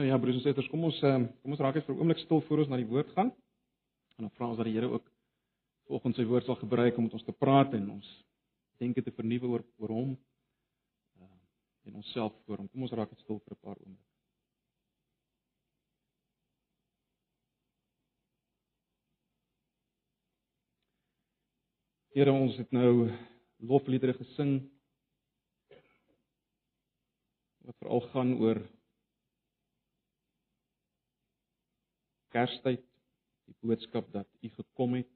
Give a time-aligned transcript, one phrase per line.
[0.00, 2.20] Nou ja, broers en susters, kom ons ehm, kom ons raak net vir 'n oomblik
[2.22, 3.30] stil voor ons na die woord gaan.
[4.16, 5.10] En dan vra ons dat die Here ook
[5.84, 8.08] vanoggend sy woord sal gebruik om met ons te praat en ons
[8.78, 10.16] denke te vernuwe oor oor hom.
[11.20, 11.36] Ehm
[11.84, 12.68] en onsself voor hom.
[12.68, 14.08] Kom ons raak net stil vir 'n paar oomblikke.
[22.14, 23.10] Here, ons het nou
[23.58, 24.70] lofliedere gesing
[27.58, 28.79] wat veral gaan oor
[32.30, 32.84] Kerstyd,
[33.48, 35.10] die boodskap dat U gekom het,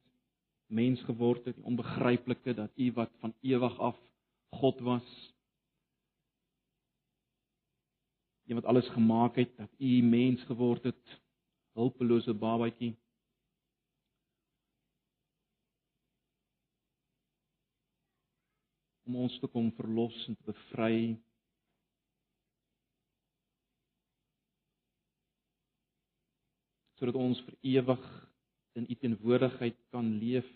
[0.67, 3.99] mens geword het, die onbegryplike dat U wat van ewig af
[4.59, 5.13] God was,
[8.47, 11.21] een wat alles gemaak het, dat U mens geword het,
[11.73, 12.97] hulpelose babatjie.
[19.05, 20.95] om ons te kom verlos en te bevry
[26.99, 28.05] sodat ons vir ewig
[28.79, 30.47] in u teenwoordigheid kan leef.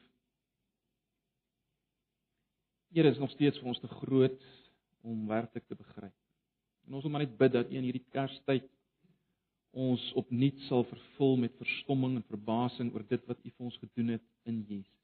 [2.94, 4.40] Here is nog steeds vir ons te groot
[5.06, 6.14] om werklik te begryp.
[6.86, 8.66] En ons wil maar net bid dat u in hierdie Kerstyd
[9.78, 14.14] ons opnuut sal vervul met verstomming en verbasing oor dit wat u vir ons gedoen
[14.16, 14.94] het in Jesus.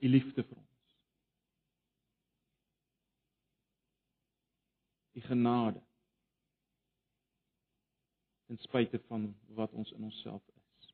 [0.00, 0.70] U liefde vir ons.
[5.14, 5.82] U genade
[8.54, 10.90] ten spyte van wat ons in onsself is.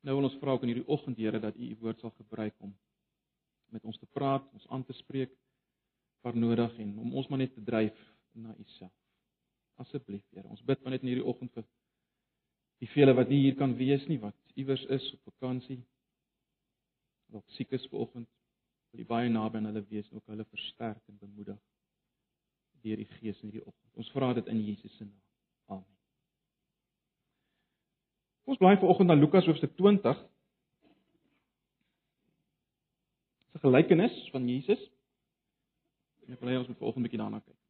[0.00, 2.54] Nou wil ons vra ook in hierdie oggend Here dat U U woord sal gebruik
[2.62, 2.74] om
[3.74, 5.32] met ons te praat, ons aan te spreek
[6.22, 7.96] waar nodig en om ons maar net te dryf
[8.32, 8.92] na U self.
[9.82, 11.66] Asseblief Here, ons bid net in hierdie oggend vir
[12.84, 15.80] die vele wat nie hier kan wees nie, wat iewers is op vakansie,
[17.34, 18.30] wat siek is vanoggend,
[18.92, 21.58] wil U baie naby aan hulle wees en ook hulle versterk en bemoedig
[22.84, 23.92] deur die Gees in hierdie oggend.
[23.98, 25.23] Ons vra dit in Jesus se naam.
[28.44, 30.18] Ons bly vanoggend na Lukas hoofstuk 20.
[33.52, 34.80] Dis 'n gelykenis van Jesus.
[36.28, 37.63] Ek wil hê ons moet vanoggend 'n bietjie daarna kyk.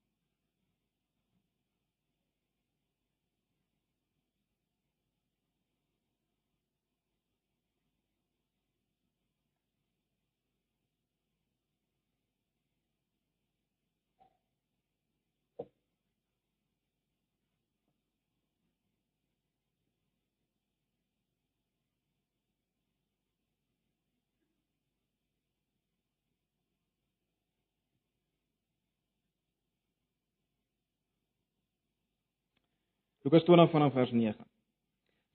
[33.25, 34.35] Lukas 20 vanaf vers 9.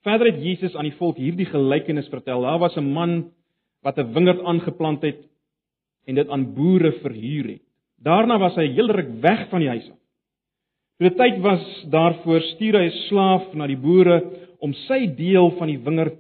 [0.06, 2.44] Verder het Jesus aan die volk hierdie gelykenis vertel.
[2.46, 3.32] Daar was 'n man
[3.82, 5.26] wat 'n wingerd aangeplant het
[6.06, 7.62] en dit aan boere verhuur het.
[7.98, 9.98] Daarna was hy heel ruk weg van die huis af.
[10.98, 14.24] Toe dit tyd was daarvoor, stuur hy 'n slaaf na die boere
[14.60, 16.18] om sy deel van die wingerd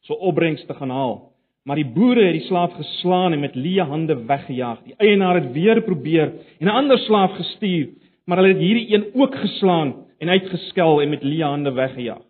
[0.00, 1.32] se opbrengs te gaan haal.
[1.64, 4.82] Maar die boere het die slaaf geslaan en met leë hande weggejaag.
[4.84, 7.88] Die eienaar het weer probeer en 'n ander slaaf gestuur,
[8.26, 12.24] maar hulle het hierdie een ook geslaan en uitgeskel en met leë hande weggejaag.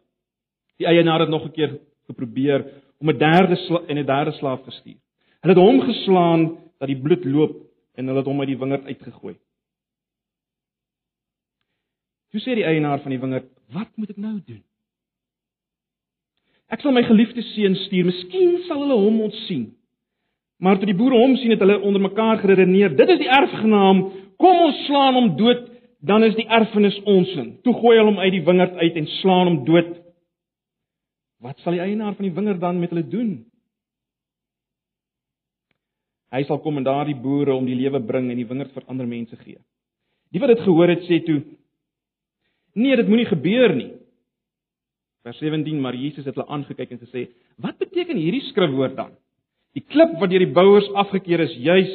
[0.79, 2.65] Die eienaar het nog 'n keer geprobeer
[3.01, 5.01] om 'n derde en 'n derde slaaf gestuur.
[5.41, 7.57] Hulle het hom geslaan dat die bloed loop
[7.95, 9.37] en hulle het hom uit die wingerd uitgegooi.
[12.31, 14.63] Toe sê die eienaar van die wingerd: "Wat moet ek nou doen?"
[16.69, 19.75] Ek sal my geliefde seun stuur, miskien sal hulle hom ontsien.
[20.61, 24.13] Maar toe die boere hom sien, het hulle onder mekaar geredeneer: "Dit is die erfgenaam,
[24.37, 27.55] kom ons slaan hom dood dan is die erfenis ons in.
[27.67, 29.97] Toe gooi hulle hom uit die wingerd uit en slaan hom dood.
[31.43, 33.33] Wat sal die eienaar van die wingerd dan met hulle doen?
[36.35, 39.09] Hy sal kom en daardie boere om die lewe bring en die wingerd vir ander
[39.09, 39.59] mense gee.
[40.31, 41.41] Die wat dit gehoor het sê toe:
[42.79, 43.93] Nee, dit moenie gebeur nie.
[45.27, 47.27] Vers 17, maar Jesus het hulle aangekyk en gesê:
[47.57, 49.17] Wat beteken hierdie skrifwoord dan?
[49.75, 51.93] Die klip wat deur die bouers afgekeur is, juis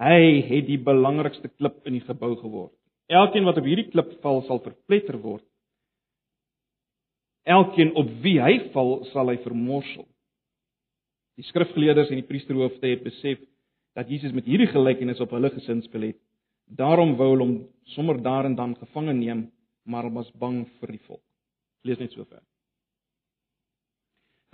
[0.00, 2.74] hy het die belangrikste klip in die gebou geword.
[3.06, 5.44] Elkeen wat op hierdie klip val, sal verpletter word.
[7.46, 10.06] Elkeen op wie hy val, sal hy vermorsel.
[11.38, 13.42] Die skrifgeleerders en die priesterhoofde het besef
[13.96, 16.18] dat Jesus met hierdie gelykenis op hulle gesinspel het.
[16.66, 17.56] Daarom wou hulle hom
[17.94, 19.46] sommer daar en dan gevange neem,
[19.86, 21.22] maar hulle was bang vir die volk.
[21.86, 22.42] Lees net so ver.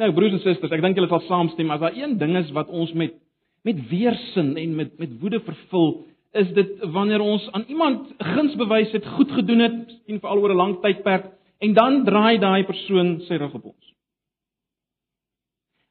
[0.02, 2.69] Nou broers en susters, ek dink julle sal saamstem as daar een ding is wat
[2.69, 3.16] ons met
[3.62, 5.93] met weerstand en met met woede vervul,
[6.32, 10.40] is dit wanneer ons aan iemand guns bewys het, goed gedoen het, miskien vir al
[10.40, 11.31] oor 'n lang tydperk
[11.61, 13.93] en dan draai daai persoon sy rug op ons.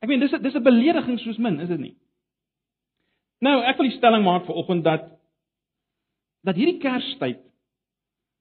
[0.02, 1.96] Ek meen dis dis 'n belediging soos min, is dit nie?
[3.42, 5.08] Nou, ek wil die stelling maak vir oggend dat
[6.44, 7.40] dat hierdie Kerstyd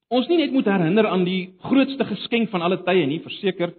[0.09, 3.75] ons nie net moet herinner aan die grootste geskenk van alle tye nie, verseker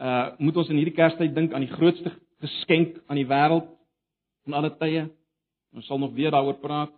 [0.00, 3.68] uh moet ons in hierdie Kerstyd dink aan die grootste geskenk aan die wêreld
[4.44, 5.06] van alle tye.
[5.74, 6.92] Ons sal nog weer daaroor praat.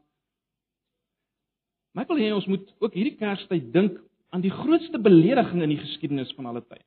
[1.94, 4.00] Maar ek wil hê ons moet ook hierdie Kerstyd dink
[4.34, 6.82] aan die grootste belediging in die geskiedenis van alle tye.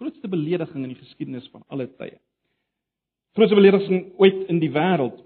[0.00, 2.18] Grootste belediging in die geskiedenis van alle tye.
[3.32, 5.16] Grootste belediging ooit in die wêreld.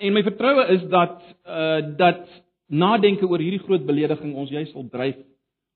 [0.00, 2.24] En my vertroue is dat uh dat
[2.66, 5.20] nadenke oor hierdie groot belediging ons juis sal dryf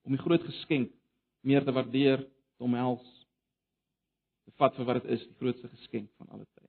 [0.09, 0.91] om die groot geskenk
[1.47, 2.25] meer te waardeer,
[2.57, 3.05] te omhels.
[4.49, 6.69] Te vat vir wat dit is, die grootste geskenk van alle tye.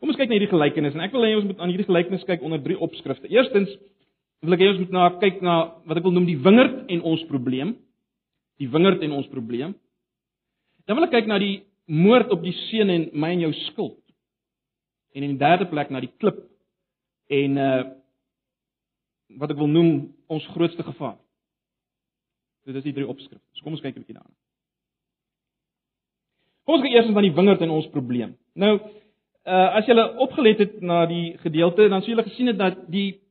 [0.00, 2.24] Kom ons kyk na hierdie gelykenis en ek wil hê ons moet aan hierdie gelykenis
[2.26, 3.28] kyk onder drie opskrifte.
[3.30, 3.76] Eerstens
[4.42, 5.56] wil ek hê ons moet na kyk na
[5.86, 7.76] wat ek wil noem die wingerd en ons probleem.
[8.58, 9.74] Die wingerd en ons probleem.
[10.86, 13.98] Dan wil ek kyk na die moord op die seun en my en jou skuld.
[15.14, 16.40] En in die derde plek na die klip
[17.32, 17.82] en uh
[19.40, 21.14] wat ek wil noem ons grootste gevaar.
[22.68, 23.46] Dit is die drie opskrifte.
[23.56, 24.34] So kom ons kyk 'n bietjie daarna.
[26.66, 28.36] Kom ons kyk eers na die wingerd en ons probleem.
[28.54, 28.74] Nou,
[29.46, 33.21] uh as jy opgelet het na die gedeelte, dan sou jy gesien het dat die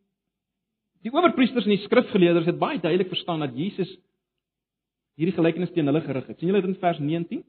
[1.06, 3.90] die owerpriesters en die skrifgeleerders het baie duidelik verstaan dat Jesus
[5.20, 6.38] hierdie gelykenis teen hulle gerig het.
[6.40, 7.44] sien julle dit in vers 19?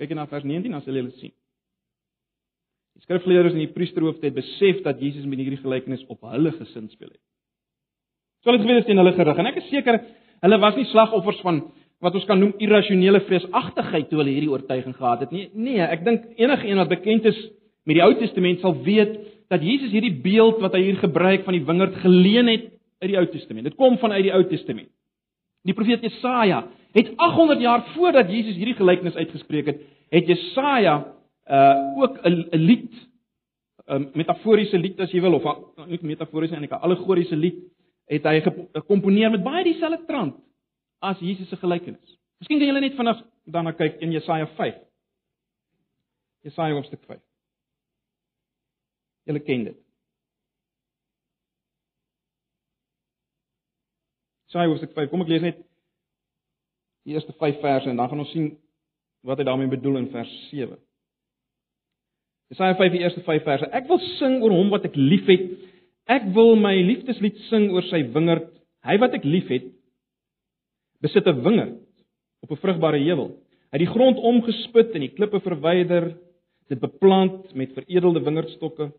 [0.00, 1.32] Kyk net na vers 19 dan sal julle sien.
[2.96, 6.88] Die skrifgeleerders en die priesterhoofde het besef dat Jesus met hierdie gelykenis op hulle gesin
[6.92, 7.22] speel het.
[8.40, 10.00] So hulle het geweet dit teen hulle gerig en ek is seker
[10.44, 11.62] hulle was nie slagoffers van
[12.04, 15.46] wat ons kan noem irrasionele vreesagtigheid toe hulle hierdie oortuiging gehad het nie.
[15.52, 17.38] Nee, ek dink enige een wat bekend is
[17.88, 19.16] met die Ou Testament sal weet
[19.52, 23.18] dat Jesus hierdie beeld wat hy hier gebruik van die wingerd geleen het uit die
[23.18, 23.68] Ou Testament.
[23.68, 24.90] Dit kom vanuit die Ou Testament.
[25.66, 26.62] Die profeet Jesaja
[26.96, 29.82] het 800 jaar voordat Jesus hierdie gelykenis uitgespreek het,
[30.14, 30.96] het Jesaja
[31.46, 32.92] uh ook 'n lied
[33.86, 35.44] 'n metaforiese lied as jy wil of
[35.86, 37.58] nie metaforiese eintlik 'n allegoriese lied
[38.06, 38.40] het hy
[38.72, 40.34] gekomponeer met baie dieselfde trant
[41.00, 42.18] as Jesus se gelykenis.
[42.38, 44.74] Miskien kan julle net vinnig daarna kyk in Jesaja 5.
[46.42, 47.20] Jesaja hoofstuk 5.
[49.26, 49.85] Julle ken dit.
[54.56, 55.10] Jesaja hoofstuk 5.
[55.12, 55.58] Kom ek lees net
[57.06, 58.54] die eerste 5 verse en dan gaan ons sien
[59.26, 60.78] wat hy daarmee bedoel in vers 7.
[62.54, 63.68] Jesaja 5 die eerste 5 verse.
[63.76, 65.50] Ek wil sing oor hom wat ek liefhet.
[66.08, 68.48] Ek wil my liefdeslied sing oor sy wingerd.
[68.86, 69.68] Hy wat ek liefhet,
[71.04, 71.76] besit 'n wingerd
[72.42, 73.36] op 'n vrugbare heuwel.
[73.68, 76.16] Hy het die grond omgespit en die klippe verwyder,
[76.70, 78.92] dit beplant met veredelde wingerdstokke.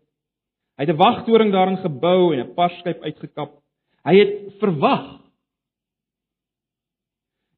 [0.78, 3.58] Hy het 'n wagtoring daarin gebou en 'n parskyp uitgekap.
[4.04, 5.27] Hy het verwag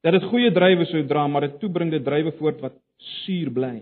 [0.01, 2.77] dat dit goeie druiwe sou dra, maar dit toebring dit druiwe voort wat
[3.23, 3.75] suur bly.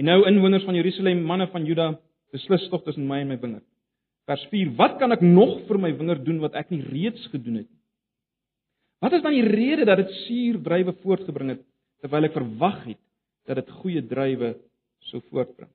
[0.00, 1.92] En nou inwoners van Jerusalem, manne van Juda,
[2.34, 3.66] beslis tog tussen my en my wingerd.
[4.24, 7.60] Vers 4: Wat kan ek nog vir my wingerd doen wat ek nie reeds gedoen
[7.60, 7.80] het nie?
[9.04, 11.64] Wat is dan die rede dat dit suur druiwe voortgebring het
[12.00, 13.00] terwyl ek verwag het
[13.44, 14.54] dat dit goeie druiwe
[15.10, 15.68] sou voortbring?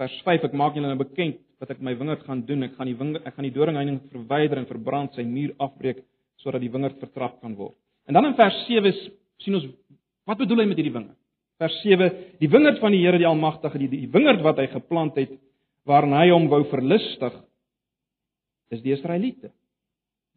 [0.00, 2.64] Vers 5 ek maak julle nou bekend wat ek my wingerd gaan doen.
[2.64, 6.00] Ek gaan die wingerd ek gaan die doringheining verwyder en verbrand, sy muur afbreek
[6.42, 7.76] sodat die wingerd vertrap kan word.
[8.06, 8.92] En dan in vers 7
[9.42, 9.68] sien ons
[10.28, 11.18] wat bedoel hy met hierdie wingerd?
[11.62, 12.10] Vers 7:
[12.42, 15.34] Die wingerd van die Here die Almagtige, die, die wingerd wat hy geplant het
[15.86, 17.34] waarin hy hom wou verlustig,
[18.70, 19.50] is die Israeliete,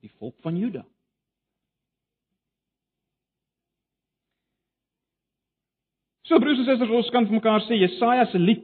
[0.01, 0.81] die volk van Juda.
[6.25, 8.63] So broers en susters, ons kan vir mekaar sê Jesaja se lied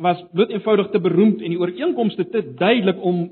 [0.00, 3.24] was bloot eenvoudig te beroemd en die ooreenkomste te duidelik om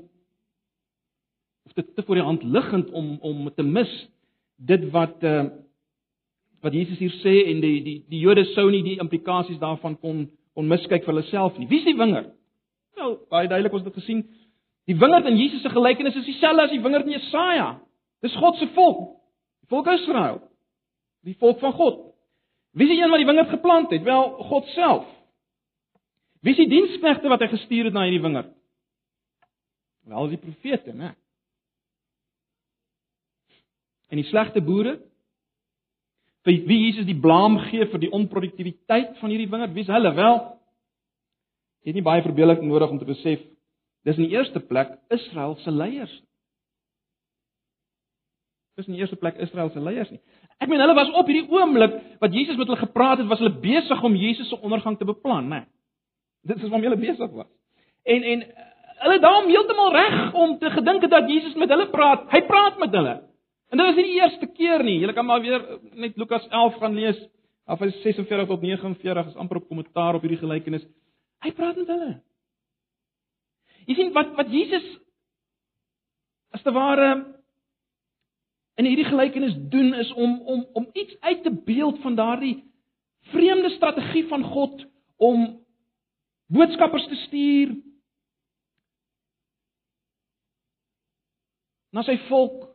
[1.65, 3.91] of dit te voor die hand liggend om om te mis
[4.55, 5.45] dit wat uh,
[6.61, 10.29] wat Jesus hier sê en die die die Jode sou nie die implikasies daarvan kon
[10.53, 11.67] kon miskyk vir hulle self nie.
[11.69, 12.33] Wie is die wingerd?
[12.99, 14.25] Nou, baie duidelik ons het gesien.
[14.89, 17.69] Die wingerd in Jesus se gelykenis is dieselfde as die wingerd in Jesaja.
[18.21, 19.05] Dis God se volk.
[19.63, 20.41] Die volk Israel.
[21.25, 22.01] Die volk van God.
[22.75, 24.03] Wie is die een wat die wingerd geplant het?
[24.03, 25.07] Wel, God self.
[26.41, 28.51] Wie is die diensknegte wat hy gestuur het na hierdie wingerd?
[30.09, 31.13] Wel, die profete, né?
[34.11, 34.97] En die slegte boere
[36.45, 40.11] vir wie Jesus die blame gee vir die onproduktiwiteit van hierdie wingerd, wie's hulle?
[40.17, 40.39] Wel,
[41.85, 43.43] jy het nie baie verbeelding nodig om te besef
[44.07, 46.13] dis in die eerste plek Israel se leiers.
[48.79, 50.21] Dis in die eerste plek Israel se leiers nie.
[50.61, 53.53] Ek meen hulle was op hierdie oomblik wat Jesus met hulle gepraat het, was hulle
[53.61, 55.61] besig om Jesus se ondergang te beplan, né?
[55.61, 55.69] Nee.
[56.51, 57.49] Dit is waarom hulle besig was.
[58.03, 58.45] En en
[59.01, 62.25] hulle daarom heeltemal reg om te gedink dat Jesus met hulle praat.
[62.33, 63.19] Hy praat met hulle.
[63.71, 64.97] En dit is nie die eerste keer nie.
[64.99, 65.61] Jy kan maar weer
[65.95, 67.19] net Lukas 11 gaan lees.
[67.65, 70.83] Af vers 46 tot 49 is amper op kommentaar op hierdie gelykenis.
[71.45, 72.09] Hy praat met hulle.
[73.87, 74.87] Jy sien wat wat Jesus
[76.51, 77.13] as te ware
[78.75, 82.57] in hierdie gelykenis doen is om om om iets uit te beeld van daardie
[83.31, 84.83] vreemde strategie van God
[85.15, 85.47] om
[86.51, 87.71] boodskappers te stuur
[91.91, 92.70] na sy volk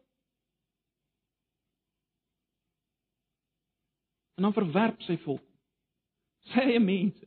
[4.37, 5.45] en dan verwerp sy volk.
[6.52, 7.25] Sy eie mense.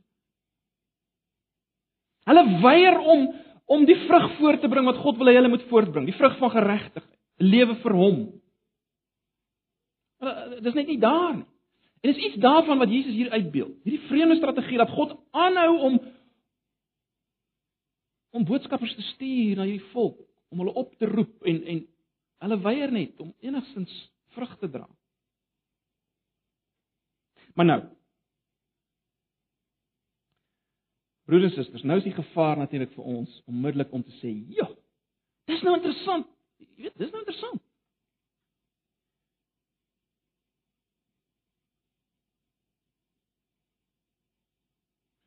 [2.30, 3.30] Hulle weier om
[3.70, 6.08] om die vrug voort te bring wat God wil hê hulle moet voortbring.
[6.08, 8.18] Die vrug van geregtigheid 'n lewe vir hom.
[10.60, 11.46] Dis net nie daar nie.
[12.00, 13.76] En dis iets daarvan wat Jesus hier uitbeeld.
[13.84, 16.00] Hierdie vreemde strategie dat God aanhou om
[18.30, 20.20] om boodskappers te stuur na hierdie volk.
[20.50, 21.86] Om hulle op te roep en en
[22.38, 24.88] hulle weier net om enigstens vrug te dra.
[27.60, 27.82] Maar nou.
[31.24, 34.68] Broers en susters, nou is die gevaar natuurlik vir ons onmiddellik om te sê, "Ja,
[35.44, 36.26] dis nou interessant."
[36.56, 37.62] Jy weet, dis nou interessant.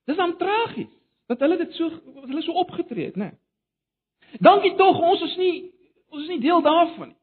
[0.03, 0.89] Dis dan tragies
[1.25, 1.89] dat hulle dit so
[2.25, 3.29] hulle so opgetree het, né?
[3.29, 4.39] Nee.
[4.39, 5.73] Dankie tog, ons is nie
[6.07, 7.17] ons is nie deel daarvan nie.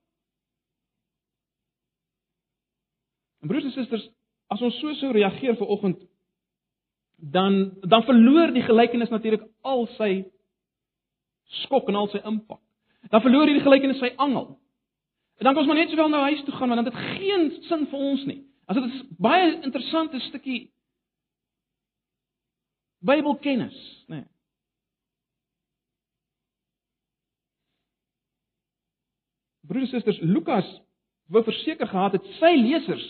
[3.40, 4.10] En broers en susters,
[4.50, 6.00] as ons so sou reageer ver oggend,
[7.20, 10.24] dan dan verloor die gelykenis natuurlik al sy
[11.64, 12.60] skok en al sy impak.
[13.10, 14.56] Dan verloor hierdie gelykenis sy angel.
[15.40, 17.46] En dan kan ons maar net sowel nou huis toe gaan want dit het geen
[17.68, 18.42] sin vir ons nie.
[18.68, 20.60] As dit is baie interessante stukkie
[23.00, 23.76] Bybelkennis,
[24.06, 24.16] né?
[24.16, 24.26] Nee.
[29.70, 30.68] Broers en susters, Lukas
[31.32, 33.06] wou verseker gehad het sy lesers.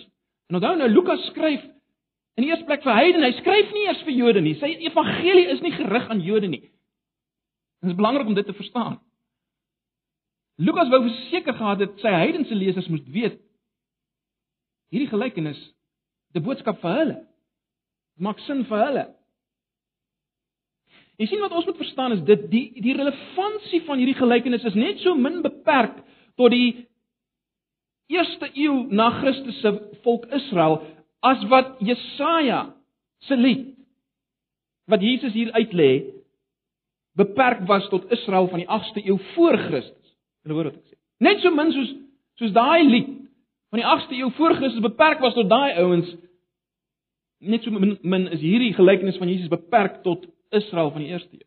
[0.50, 1.62] En onthou nou Lukas skryf
[2.34, 3.28] in die eerste plek vir heidene.
[3.30, 4.56] Hy skryf nie eers vir Jode nie.
[4.58, 6.64] Sy evangelie is nie gerig aan Jode nie.
[7.80, 8.98] Dit is belangrik om dit te verstaan.
[10.60, 13.38] Lukas wou verseker gehad het sy heidense lesers moes weet
[14.90, 15.60] hierdie gelykenis
[16.34, 17.16] die boodskap vir hulle
[18.20, 19.06] maak sin vir hulle.
[21.20, 24.76] Jy sien wat ons moet verstaan is dit die die relevantie van hierdie gelykenis is
[24.76, 26.02] net so min beperk
[26.36, 26.88] tot die
[28.12, 29.72] eerste eeu na Christus se
[30.04, 30.80] volk Israel
[31.20, 32.62] as wat Jesaja
[33.28, 33.66] se lied
[34.90, 35.90] wat Jesus hier uitlê
[37.18, 40.14] beperk was tot Israel van die 8ste eeu voor Christus.
[40.42, 40.96] Hulle hoor wat ek sê.
[41.20, 41.92] Net so min soos
[42.40, 43.10] soos daai lied
[43.70, 46.10] van die 8ste eeu voor Christus beperk was tot daai ouens
[47.40, 51.36] net so min, min is hierdie gelykenis van Jesus beperk tot Israel van die eerste
[51.38, 51.46] eeu.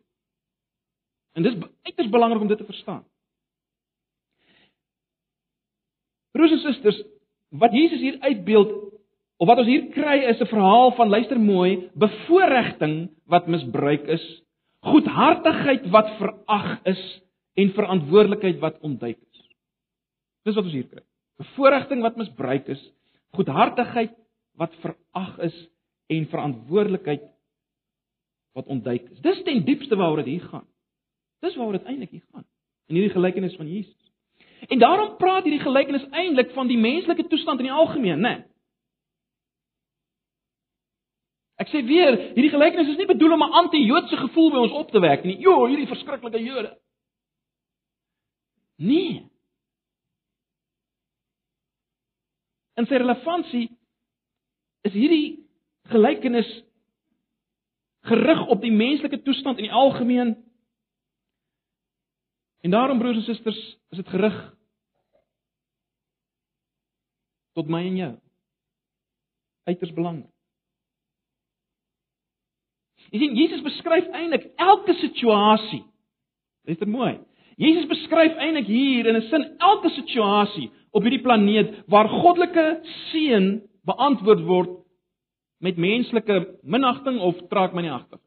[1.34, 1.56] En dis
[1.86, 3.02] uiters belangrik om dit te verstaan.
[6.34, 6.98] Broers en susters,
[7.58, 8.72] wat Jesus hier uitbeeld
[9.36, 14.24] of wat ons hier kry is 'n verhaal van luister mooi, bevoordiging wat misbruik is,
[14.80, 17.02] goedhartigheid wat verag is
[17.54, 19.40] en verantwoordelikheid wat ontduik is.
[20.44, 21.02] Dis wat ons hier kry.
[21.38, 22.82] Bevoordiging wat misbruik is,
[23.34, 24.14] goedhartigheid
[24.56, 25.68] wat verag is
[26.06, 27.22] en verantwoordelikheid
[28.54, 29.20] wat ontduik is.
[29.20, 30.66] Dis ten diepste waaroor dit hier gaan.
[31.40, 32.46] Dis waaroor dit eintlik hier gaan
[32.88, 34.03] in hierdie gelykenis van Jesus.
[34.68, 38.34] En daarom praat hierdie gelykenis eintlik van die menslike toestand in die algemeen, né?
[38.36, 38.44] Nee.
[41.62, 44.90] Ek sê weer, hierdie gelykenis is nie bedoel om 'n anti-Joodse gevoel by ons op
[44.90, 45.38] te wek nie.
[45.38, 46.72] Jo, hierdie verskriklike Jode.
[48.76, 49.30] Nee.
[52.74, 53.68] En sy relevantie
[54.82, 55.46] is hierdie
[55.88, 56.64] gelykenis
[58.04, 60.34] gerig op die menslike toestand in die algemeen.
[62.64, 63.60] En daarom broers en susters,
[63.92, 64.36] is dit gerig
[67.52, 68.12] tot my en jou.
[69.68, 70.30] Uiters belangrik.
[73.12, 75.82] Jy sien Jesus beskryf eintlik elke situasie.
[76.64, 77.12] Luister mooi.
[77.60, 82.80] Jesus beskryf eintlik hier in 'n sin elke situasie op hierdie planeet waar goddelike
[83.12, 84.72] seën beantwoord word
[85.60, 88.18] met menslike minagting of traak my nie agter.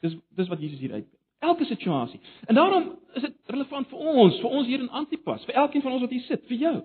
[0.00, 1.17] Dis dis wat Jesus hier uit.
[1.38, 2.20] Elke situasie.
[2.46, 5.92] En daarom is dit relevant vir ons, vir ons hier in Antipas, vir elkeen van
[5.92, 6.76] ons wat hier sit, vir jou.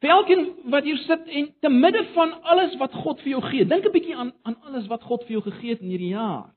[0.00, 3.64] Vir elkeen wat hier sit en te midde van alles wat God vir jou gee,
[3.64, 6.54] dink 'n bietjie aan aan alles wat God vir jou gegee het in hierdie jaar.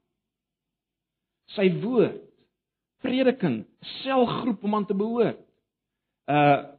[1.53, 2.24] Sy woord,
[3.01, 3.65] prediking,
[4.03, 5.39] selgroep om aan te behoort.
[6.27, 6.72] Uh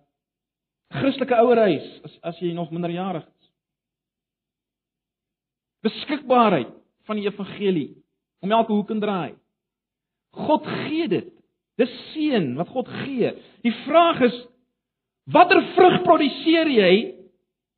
[0.94, 3.50] Christelike ouerhuis as as jy nog minderjarig is.
[5.82, 6.70] Beskikbaarheid
[7.04, 8.03] van die evangelie
[8.44, 9.34] om elke hoek en draai.
[10.34, 11.30] God gee dit.
[11.80, 13.32] Dis seën wat God gee.
[13.64, 14.36] Die vraag is
[15.34, 16.92] watter vrug produseer jy?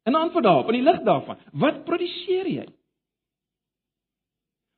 [0.07, 2.67] In antwoord daarop, in die lig daarvan, wat produseer jy?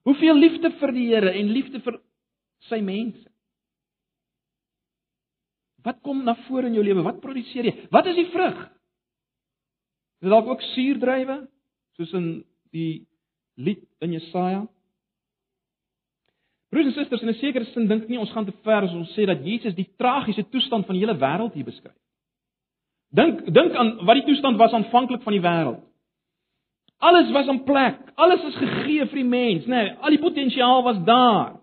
[0.09, 1.99] Hoeveel liefde vir die Here en liefde vir
[2.71, 3.26] sy mense.
[5.85, 7.04] Wat kom na vore in jou lewe?
[7.04, 7.75] Wat produseer jy?
[7.92, 8.64] Wat is die vrug?
[10.18, 11.37] Is dit dalk ook suurdruiwe
[11.99, 12.26] soos in
[12.75, 13.07] die
[13.61, 14.64] lied in Jesaja?
[16.78, 19.11] Broers en susters, in 'n sekere sin dink nie ons gaan te ver as ons
[19.14, 21.97] sê dat Jesus die tragiese toestand van die hele wêreld hier beskryf.
[23.11, 25.82] Dink dink aan wat die toestand was aanvanklik van die wêreld.
[26.99, 30.82] Alles was in plek, alles is gegee vir die mens, nê, nee, al die potensiaal
[30.82, 31.61] was daar.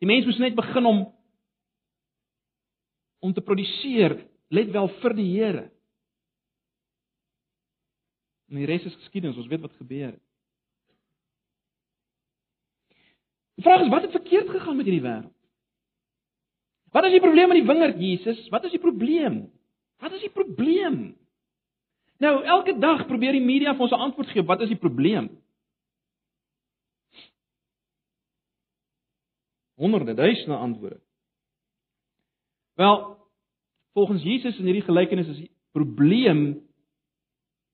[0.00, 1.12] Die mens moes net begin om
[3.20, 5.70] om te produseer, let wel vir die Here.
[8.48, 10.31] En die res is geskiedenis, ons weet wat gebeur het.
[13.54, 15.32] Die vraag is wat het verkeerd gegaan met hierdie wêreld?
[16.92, 18.48] Wat is die probleem met die wingerd Jesus?
[18.52, 19.46] Wat is die probleem?
[20.00, 20.98] Wat is die probleem?
[22.20, 25.30] Nou, elke dag probeer die media vir ons 'n antwoord gee wat is die probleem?
[29.74, 31.00] Honderde, duisende antwoorde.
[32.74, 33.16] Wel,
[33.92, 36.62] volgens Jesus in hierdie gelykenis is die probleem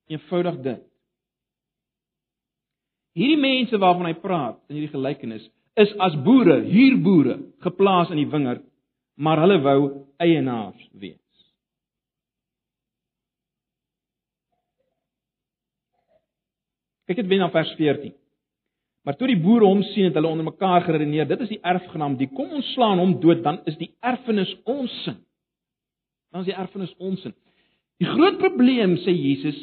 [0.06, 0.82] eenvoudig dit.
[3.12, 8.28] Hierdie mense waarvan hy praat in hierdie gelykenis is as boere, huurboere, geplaas in die
[8.30, 8.64] wingerd,
[9.18, 9.78] maar hulle wou
[10.22, 11.18] eienaars wees.
[17.08, 18.12] Kyk net weer na vers 14.
[19.06, 22.18] Maar toe die boere hom sien het hulle onder mekaar geredeneer, dit is die erfgenaam,
[22.20, 25.16] die kom ons slaan hom dood, dan is die erfenis ons sin.
[26.34, 27.32] Dan is die erfenis ons sin.
[28.02, 29.56] Die groot probleem sê Jesus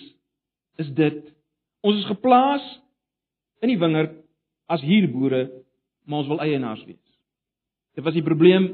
[0.81, 1.21] is dit
[1.85, 2.65] ons is geplaas
[3.61, 4.17] in die wingerd
[4.71, 5.45] as huurboere,
[6.05, 7.01] maar ons wil eienaars wees.
[7.95, 8.69] Dit was die probleem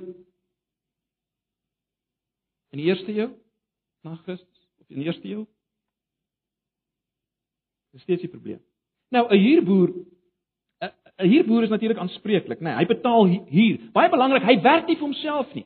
[2.72, 3.32] in die eerste eeu
[4.04, 5.46] na Christus of in die eerste eeu
[7.92, 8.62] Dis steeds die probleem.
[9.12, 9.90] Nou 'n huurboer
[11.20, 12.70] 'n huurboer is natuurlik aanspreeklik, né?
[12.70, 13.78] Nee, hy betaal huur.
[13.94, 15.66] Baie belangrik, hy werk nie vir homself nie.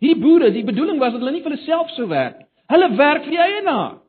[0.00, 2.46] Hierdie boere, die bedoeling was dat hulle nie vir hulle self sou werk nie.
[2.72, 4.00] Hulle werk vir die eienaar.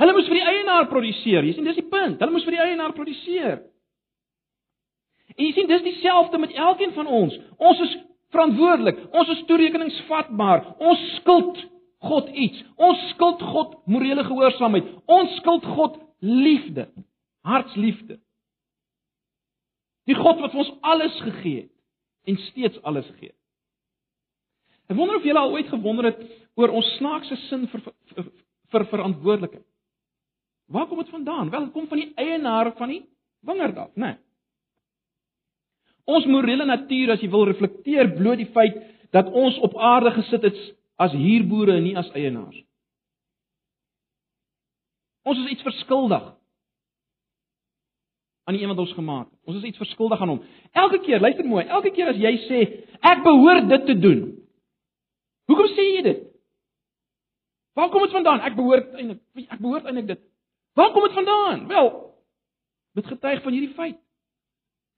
[0.00, 1.44] Hulle moes vir die eienaar produseer.
[1.44, 2.18] Jy sien, dis die punt.
[2.20, 3.62] Hulle moes vir die eienaar produseer.
[5.36, 7.36] En jy sien, dis dieselfde met elkeen van ons.
[7.56, 7.96] Ons is
[8.34, 8.98] verantwoordelik.
[9.12, 10.64] Ons is toerekeningsvatbaar.
[10.78, 11.60] Ons skuld
[12.10, 12.62] God iets.
[12.76, 14.88] Ons skuld God morele gehoorsaamheid.
[15.06, 16.88] Ons skuld God liefde,
[17.46, 18.18] hartsliefde.
[20.08, 21.76] Die God wat vir ons alles gegee het
[22.28, 23.32] en steeds alles gee.
[24.90, 26.22] Ek wonder of julle al ooit gewonder het
[26.58, 28.26] oor ons snaakse sin vir vir,
[28.72, 29.66] vir verantwoordelikheid.
[30.70, 31.50] Waar kom dit vandaan?
[31.50, 33.00] Wel, dit kom van die eienaar van die
[33.46, 34.12] wingerd af, né?
[34.12, 34.18] Nee.
[36.10, 38.78] Ons morele natuur, as jy wil, reflekteer bloot die feit
[39.14, 40.58] dat ons op aarde gesit het
[41.00, 42.58] as huurboere en nie as eienaars.
[45.28, 46.28] Ons is iets verskuldig
[48.48, 49.38] aan die een wat ons gemaak het.
[49.46, 50.40] Ons is iets verskuldig aan hom.
[50.72, 52.60] Elke keer, luister mooi, elke keer as jy sê
[53.12, 54.24] ek behoort dit te doen.
[55.50, 56.24] Hoekom sê jy dit?
[57.78, 58.42] Waar kom dit vandaan?
[58.48, 60.22] Ek behoort eintlik ek behoort eintlik dit.
[60.78, 61.66] Waar kom dit vandaan?
[61.70, 61.90] Wel,
[62.98, 64.00] dit getuig van hierdie feit.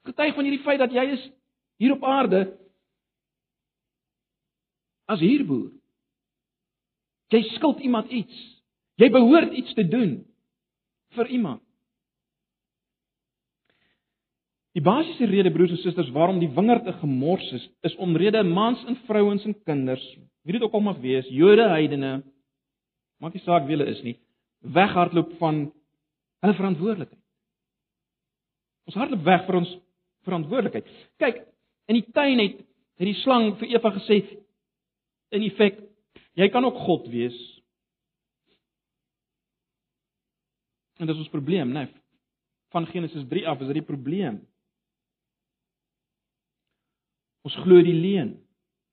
[0.07, 1.25] Getuig van hierdie feit dat jy is
[1.83, 2.45] hier op aarde
[5.11, 5.71] as hierboer.
[7.33, 8.39] Jy skuld iemand iets.
[9.01, 10.21] Jy behoort iets te doen
[11.17, 11.63] vir iemand.
[14.73, 18.85] Die basiese rede broers en susters waarom die wingerd 'n gemors is, is omrede mans
[18.85, 20.05] en vrouens en kinders,
[20.43, 22.23] wie dit ook al mag wees, Jode, heidene,
[23.21, 24.17] maak nie saak wie hulle is nie,
[24.61, 25.73] weghardloop van
[26.41, 27.21] hulle verantwoordelikheid.
[28.87, 29.77] Ons hardloop weg vir ons
[30.27, 30.91] verantwoordelikheid.
[31.23, 31.43] Kyk,
[31.91, 32.61] in die tuin het
[33.01, 34.21] het die slang vir Eva gesê
[35.33, 35.81] in effek,
[36.39, 37.39] jy kan ook God wees,
[41.03, 41.87] En dis ons probleem, né?
[41.87, 42.01] Nee,
[42.71, 44.39] van Genesis 3 af is dit die probleem.
[47.43, 48.37] Ons glo die leuen.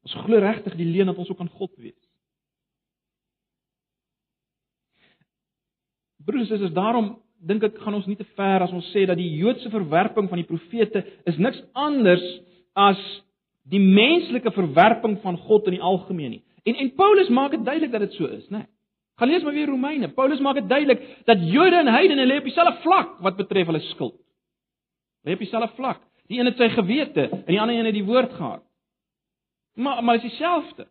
[0.03, 1.99] Ons glo regtig die leuen dat ons ook aan God wees.
[6.25, 9.29] Broers, dis daarom dink ek gaan ons nie te ver as ons sê dat die
[9.39, 12.23] Joodse verwerping van die profete is niks anders
[12.75, 12.99] as
[13.69, 16.43] die menslike verwerping van God in die algemeen nie.
[16.67, 18.63] En en Paulus maak dit duidelik dat dit so is, né?
[18.63, 18.67] Nee.
[19.19, 20.07] Gaan lees maar weer Romeine.
[20.15, 23.81] Paulus maak dit duidelik dat Jode en heidene lê op dieselfde vlak wat betref hulle
[23.91, 24.15] skuld.
[25.27, 25.99] Lê op dieselfde vlak.
[26.31, 28.63] Die een het sy gewete en die ander een het die woord gehad.
[29.75, 30.87] Maar maar is dieselfde.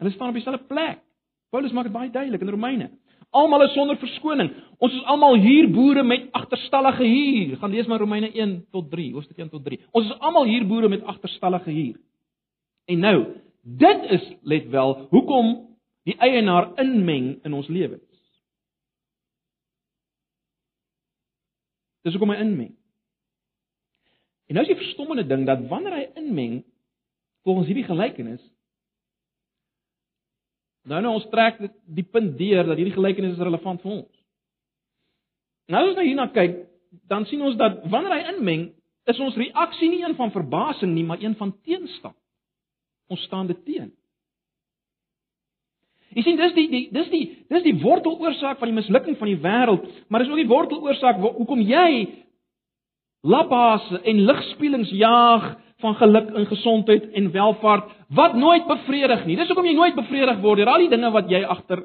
[0.00, 1.04] Hulle staan op dieselfde plek.
[1.50, 2.90] Paulus maak dit baie duidelik in Romeine.
[3.30, 4.50] Almal is sonder verskoning.
[4.82, 7.56] Ons is almal hier boere met agterstallige huur.
[7.60, 9.78] Gaan lees maar Romeine 1 tot 3, hoofstuk 1 tot 3.
[9.90, 11.98] Ons is almal hier boere met agterstallige huur.
[12.90, 13.18] En nou,
[13.62, 15.52] dit is let wel, hoekom
[16.08, 18.06] die eienaar inmeng in ons lewens.
[22.02, 22.72] Dis hoekom hy inmeng.
[24.50, 26.62] En nou is die verstommende ding dat wanneer hy inmeng
[27.46, 28.42] volgens hierdie gelykenis
[30.88, 34.12] nou nou ons trek dit die punt deur dat hierdie gelykenis is relevant vir ons.
[35.70, 36.58] Nou as ons nou hierna kyk,
[37.10, 38.66] dan sien ons dat wanneer hy inmeng,
[39.10, 42.16] is ons reaksie nie een van verbasing nie, maar een van teenstand.
[43.10, 43.90] Ons staan dit teen.
[46.10, 49.38] Jy sien dis die, die dis die dis die worteloorsaak van die mislukking van die
[49.42, 51.90] wêreld, maar dis ook die worteloorsaak hoekom jy
[53.22, 59.36] laphase en ligspieelings jaag van geluk en gesondheid en welvaart wat nooit bevredig nie.
[59.36, 61.84] Dis hoekom jy nooit bevredig word deur al die dinge wat jy agter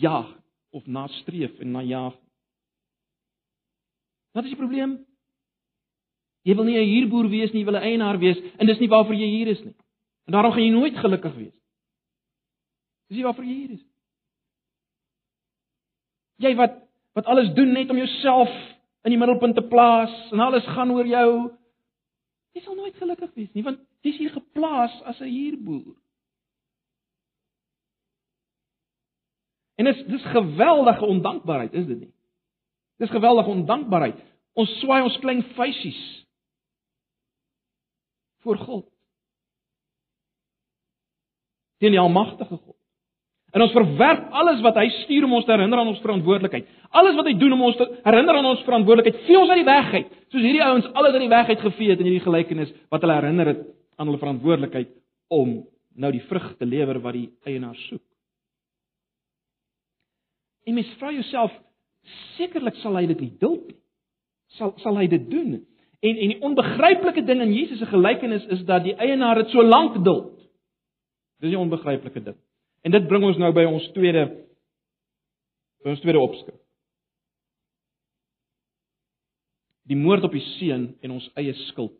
[0.00, 0.28] jaag
[0.72, 2.14] of nastreef en najag.
[4.32, 4.98] Wat is die probleem?
[6.42, 8.88] Jy wil nie 'n huurboer wees nie, jy wil 'n eienaar wees en dis nie
[8.88, 9.74] waarvoor jy hier is nie.
[10.26, 11.54] En daarom gaan jy nooit gelukkig wees.
[13.08, 13.84] Dis nie waarvoor jy hier is.
[16.38, 16.78] Jy wat
[17.14, 18.48] wat alles doen net om jouself
[19.04, 21.50] in die middelpunt te plaas en alles gaan oor jou.
[22.52, 25.94] Jy sal nooit gelukkig wees nie want jy's hier geplaas as 'n huurboer.
[29.80, 32.12] En dit is dis geweldige ondankbaarheid, is dit nie?
[32.96, 34.18] Dis geweldige ondankbaarheid.
[34.52, 36.26] Ons swaai ons klein feesies
[38.44, 38.86] voor God.
[41.78, 42.71] Teen die almagtige God.
[43.52, 46.68] En ons verwerp alles wat hy stuur om ons te herinner aan ons verantwoordelikheid.
[46.96, 49.68] Alles wat hy doen om ons te herinner aan ons verantwoordelikheid, vee ons uit die
[49.68, 50.14] weg uit.
[50.32, 53.18] Soos hierdie ouens alles uit die weg uit gevee het in hierdie gelykenis wat hulle
[53.18, 53.66] herinner het
[54.00, 54.94] aan hulle verantwoordelikheid
[55.32, 55.58] om
[56.00, 58.04] nou die vrug te lewer wat die eienaar soek.
[60.64, 61.52] En mens vra jouself,
[62.38, 63.78] sekerlik sal hy dit nie duld nie.
[64.56, 65.58] Sal sal hy dit doen?
[66.02, 69.64] En en die onbegryplike ding in Jesus se gelykenis is dat die eienaar dit so
[69.64, 70.40] lank duld.
[71.42, 72.38] Dis die onbegryplike ding.
[72.82, 74.26] En dit bring ons nou by ons tweede
[75.82, 76.58] by ons tweede opskrif.
[79.90, 81.96] Die moord op die seun en ons eie skuld.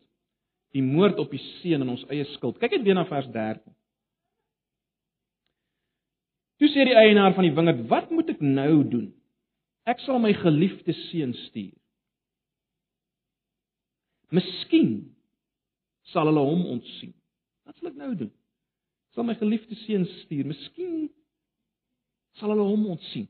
[0.73, 2.61] Die moord op die seun en ons eie skuld.
[2.63, 3.75] Kyk net weer na vers 13.
[6.63, 9.09] Toe sê die eienaar van die wingerd: "Wat moet ek nou doen?
[9.83, 11.75] Ek sal my geliefde seun stuur.
[14.31, 15.11] Miskien
[16.15, 17.13] sal hulle hom ontsien.
[17.67, 18.33] Wat sal ek nou doen?"
[19.13, 20.49] Sal my geliefde seun stuur.
[20.49, 21.11] Miskien
[22.41, 23.29] sal hulle hom ontsien.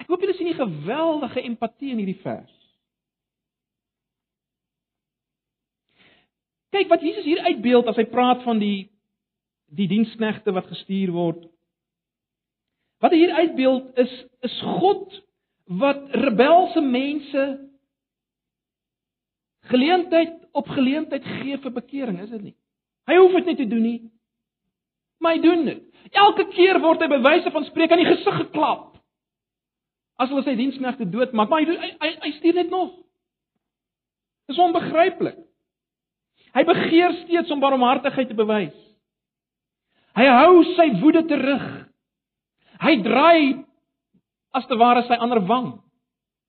[0.00, 2.52] Ek hoop julle sien die geweldige empatie in hierdie vers.
[6.74, 8.88] Kyk wat Jesus hier uitbeeld as hy praat van die
[9.76, 11.40] die diensknegte wat gestuur word.
[13.02, 14.12] Wat hy hier uitbeeld is
[14.46, 15.10] is God
[15.66, 17.46] wat rebelse mense
[19.66, 22.54] geleentheid op geleentheid gee vir bekering, is dit nie?
[23.10, 23.98] Hy hoef dit nie te doen nie.
[25.22, 25.82] Maar hy doen dit.
[26.12, 28.94] Elke keer word hy bewyse van spreek aan die gesig geklap.
[30.20, 32.94] As hulle sy diensknegte doodmaak, maar hy doen hy, hy, hy stuur net nog.
[34.48, 35.40] Dis onbegryplik.
[36.56, 38.76] Hy begeer steeds om barmhartigheid te bewys.
[40.16, 41.66] Hy hou sy woede terug.
[42.80, 43.66] Hy draai
[44.56, 45.74] as te ware sy ander wang.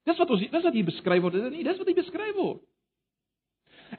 [0.08, 1.66] Dis wat ons dis wat hier beskryf word, is dit nie?
[1.68, 2.62] Dis wat hier beskryf word.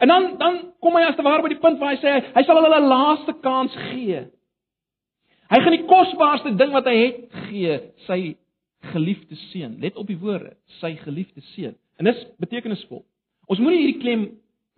[0.01, 2.45] En dan dan kom hy as te ware by die punt waar hy sê hy
[2.47, 4.25] sal hulle 'n laaste kans gee.
[5.49, 8.19] Hy gaan die kosbaarste ding wat hy het gee, sy
[8.93, 9.79] geliefde seun.
[9.83, 11.77] Let op die woorde, sy geliefde seun.
[11.99, 13.03] En dis betekenisvol.
[13.49, 14.27] Ons moenie hierdie klem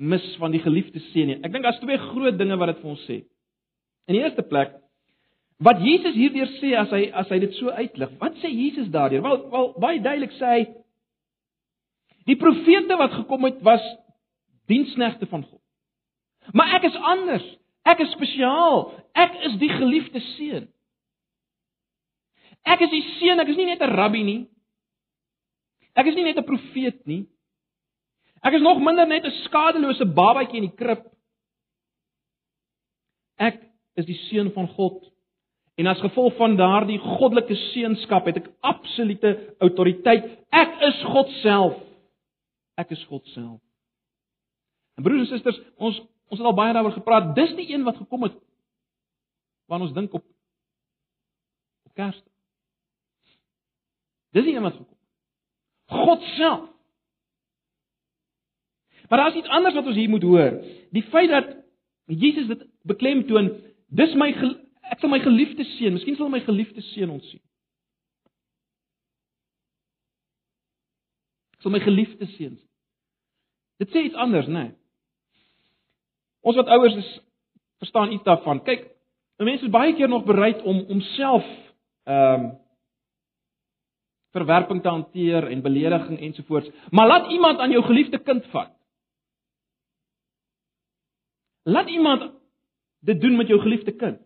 [0.00, 1.40] mis van die geliefde seun nie.
[1.42, 3.18] Ek dink daar's twee groot dinge wat dit vir ons sê.
[4.09, 4.78] In die eerste plek
[5.61, 8.12] wat Jesus hierdeur sê as hy as hy dit so uitlig.
[8.22, 9.20] Wat sê Jesus daardeur?
[9.26, 10.62] Wel, wel baie duidelik sê hy
[12.30, 13.85] die profete wat gekom het was
[14.70, 15.61] diensknegte van God.
[16.56, 17.46] Maar ek is anders.
[17.90, 18.87] Ek is spesiaal.
[19.18, 20.68] Ek is die geliefde seun.
[22.68, 24.46] Ek is die seun, ek is nie net 'n rabbi nie.
[25.96, 27.26] Ek is nie net 'n profeet nie.
[28.42, 31.05] Ek is nog minder net 'n skadelose babatjie in die krib.
[33.38, 33.61] Ek
[33.96, 35.05] is die seun van God.
[35.76, 40.26] En as gevolg van daardie goddelike seunskap het ek absolute autoriteit.
[40.53, 41.76] Ek is God self.
[42.76, 43.61] Ek is God self.
[44.96, 46.00] En broers en susters, ons
[46.31, 47.35] Ons het al baie daaroor gepraat.
[47.35, 48.38] Dis die een wat gekom het
[49.71, 50.25] wanneer ons dink op
[51.87, 52.33] op Kersdag.
[54.35, 54.99] Dis die een wat gekom het.
[55.90, 56.69] God self.
[59.09, 60.59] Maar daar's iets anders wat ons hier moet hoor.
[60.90, 61.57] Die feit dat
[62.07, 63.51] Jesus dit beklemtoon,
[63.87, 64.31] dis my
[64.90, 67.43] ek sal my geliefde seun, miskien sal my geliefde seun ons sien.
[71.59, 72.59] Ek sal my geliefde seun.
[73.83, 74.69] Dit sê iets anders, né?
[74.71, 74.80] Nee.
[76.40, 77.11] Ons wat ouers is,
[77.83, 78.62] verstaan iets daarvan.
[78.64, 78.87] Kyk,
[79.40, 81.46] mense is baie keer nog bereid om homself
[82.09, 82.50] ehm um,
[84.31, 86.68] verwerping te hanteer en belediging ensovoorts.
[86.90, 88.70] Maar laat iemand aan jou geliefde kind vat.
[91.62, 92.31] Laat iemand
[93.00, 94.20] dit doen met jou geliefde kind.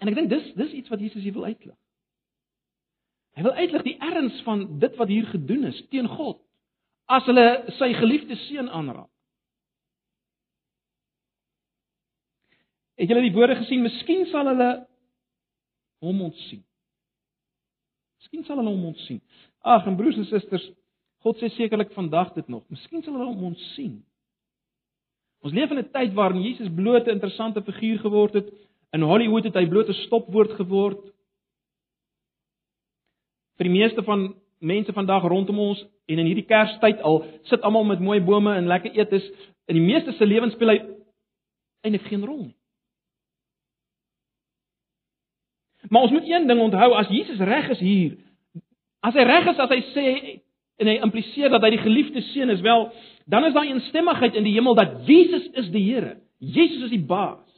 [0.00, 1.76] En ek dink dis dis iets wat Jesus hier wil uitlig.
[3.36, 6.40] Hy wil uitlig die erns van dit wat hier gedoen is teen God
[7.12, 9.11] as hulle sy geliefde seun aanraak.
[13.02, 13.82] Het julle die woorde gesien?
[13.82, 14.68] Miskien sal hulle
[16.06, 16.60] hom ontsien.
[18.22, 19.18] Miskien sal hulle hom ontsien.
[19.66, 20.68] Ag, en broers en susters,
[21.26, 22.62] God sê sekerlik vandag dit nog.
[22.70, 23.96] Miskien sal hulle hom ontsien.
[25.42, 28.54] Ons leef in 'n tyd waarin Jesus bloot 'n interessante figuur geword het.
[28.92, 31.02] In Hollywood het hy bloot 'n stopwoord geword.
[33.58, 37.84] Vir die meeste van mense vandag rondom ons en in hierdie Kerstyd al sit almal
[37.84, 39.30] met mooi bome en lekker etes,
[39.66, 40.80] in die meeste se lewens speel hy
[41.82, 42.56] eintlik geen rol nie.
[45.88, 48.16] Maar ons moet een ding onthou, as Jesus reg is hier,
[49.00, 50.06] as hy reg is as hy sê
[50.82, 52.88] en hy impliseer dat hy die geliefde seun is, wel,
[53.30, 56.20] dan is daar 'n stemmigheid in die hemel dat Jesus is die Here.
[56.38, 57.48] Jesus is die baas.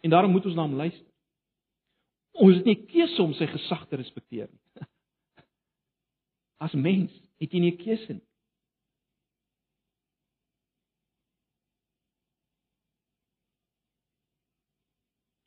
[0.00, 1.12] En daarom moet ons na hom luister.
[2.32, 4.86] Ons het nie keuse om sy gesag te respekteer nie.
[6.64, 8.26] As mens het jy nie keuse nie.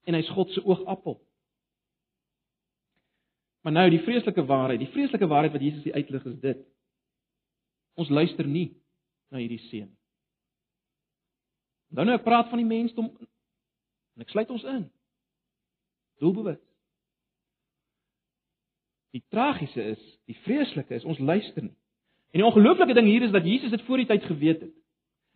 [0.05, 1.19] En hy's God se oogappel.
[3.65, 6.65] Maar nou die vreeslike waarheid, die vreeslike waarheid wat Jesus hier uitlig is dit.
[7.97, 8.67] Ons luister nie
[9.33, 10.01] na hierdie seun nie.
[11.95, 13.09] Dan nou ek praat van die mensdom
[14.15, 14.85] en ek sluit ons in.
[16.21, 16.61] Doelbewus.
[19.15, 21.75] Die tragiese is, die vreeslike is ons luister nie.
[22.35, 24.73] En die ongelooflike ding hier is dat Jesus dit voor die tyd geweet het.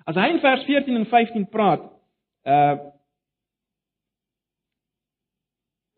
[0.03, 1.85] As hy in vers 14 en 15 praat,
[2.43, 2.77] uh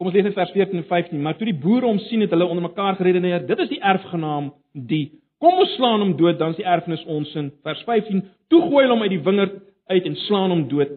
[0.02, 1.20] Kom ons lees net vers 14 en 15.
[1.22, 4.48] Maar toe die boere hom sien het hulle onder mekaar geredeneer, dit is die erfgenaam
[4.74, 5.12] die.
[5.38, 7.52] Kom ons slaan hom dood, dan is die erfenis ons in.
[7.62, 8.24] Vers 15.
[8.50, 9.60] Toe gooi hulle hom uit die wingerd
[9.94, 10.96] uit en slaan hom dood.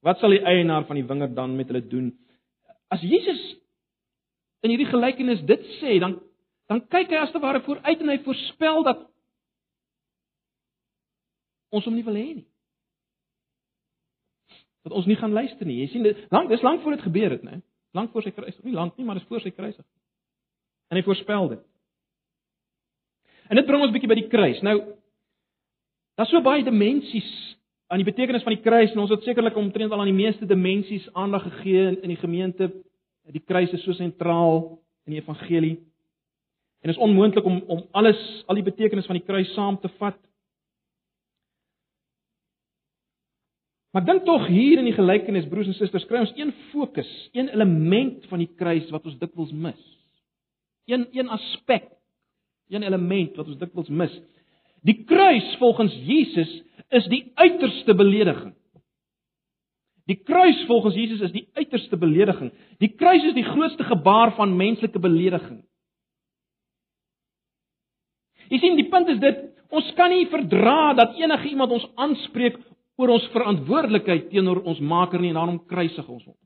[0.00, 2.06] Wat sal die eienaar van die wingerd dan met hulle doen?
[2.88, 3.42] As Jesus
[4.64, 6.16] in hierdie gelykenis dit sê, dan
[6.72, 9.02] dan kyk hy as te ware vooruit en hy voorspel dat
[11.68, 12.46] ons hom nie wil hê nie.
[14.88, 15.82] Dat ons nie gaan luister nie.
[15.82, 17.60] Jy sien dit lank dis lank voor dit gebeur het, né?
[17.92, 19.86] Lank voor sy kruising, nie lank nie, maar dis voor sy kruising.
[20.90, 21.62] En hy voorspel dit.
[23.48, 24.60] En dit bring ons bietjie by die kruis.
[24.64, 24.78] Nou
[26.16, 27.28] daar's so baie dimensies
[27.92, 30.48] aan die betekenis van die kruis en ons het sekerlik omtrent al aan die meeste
[30.48, 32.70] dimensies aandag gegee in, in die gemeente.
[33.32, 35.76] Die kruis is so sentraal in die evangelie.
[36.82, 39.90] En dit is onmoontlik om om alles al die betekenis van die kruis saam te
[40.00, 40.18] vat.
[43.92, 47.50] Maar dink tog hier in die gelykenis broers en susters kry ons een fokus, een
[47.52, 49.80] element van die kruis wat ons dikwels mis.
[50.88, 51.90] Een een aspek,
[52.72, 54.14] een element wat ons dikwels mis.
[54.82, 56.54] Die kruis volgens Jesus
[56.88, 58.54] is die uiterste belediging.
[60.08, 62.50] Die kruis volgens Jesus is die uiterste belediging.
[62.82, 65.60] Die kruis is die grootste gebaar van menslike belediging.
[68.48, 72.58] Jy sien, die punt is dit, ons kan nie verdra dat enige iemand ons aanspreek
[73.00, 76.36] oor ons verantwoordelikheid teenoor ons Maker nie en daarom kruisig ons hom.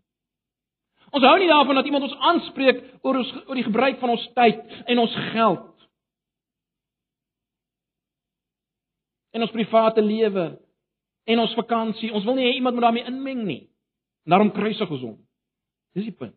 [1.15, 4.27] Ons hou nie daarvan dat iemand ons aanspreek oor ons oor die gebruik van ons
[4.37, 5.67] tyd en ons geld.
[9.37, 10.47] En ons private lewe
[11.27, 12.13] en ons vakansie.
[12.15, 13.63] Ons wil nie hê iemand moet daarmee inmeng nie.
[14.27, 15.17] En daarom kruisig ons hom.
[15.97, 16.37] Dis die punt.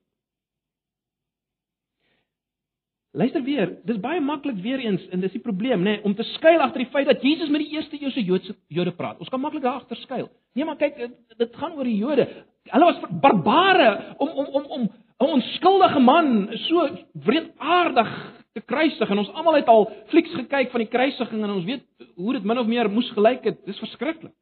[3.19, 6.23] Luister weer, dis baie maklik weer eens en dis die probleem nê, nee, om te
[6.37, 9.19] skuil agter die feit dat Jesus met die eerste Joodse Joodse Jode praat.
[9.19, 10.29] Ons kan maklik daar agter skuil.
[10.55, 11.01] Nee, maar kyk,
[11.41, 12.29] dit gaan oor die Jode.
[12.69, 13.89] Hulle was barbare
[14.23, 14.85] om om om om
[15.19, 16.85] 'n onskuldige man so
[17.25, 18.11] wreedaardig
[18.53, 21.83] te kruisig en ons almal het al flieks gekyk van die kruisiging en ons weet
[22.15, 23.65] hoe dit min of meer moes gelyk het.
[23.65, 24.33] Dis verskriklik.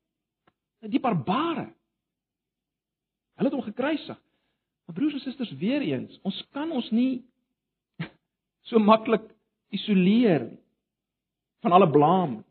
[0.86, 1.74] Die barbare.
[3.38, 4.20] Hulle het hom gekruisig.
[4.86, 7.26] Maar broers en susters, weer eens, ons kan ons nie
[8.67, 9.23] so maklik
[9.73, 10.47] isoleer
[11.65, 12.43] van alle blaam.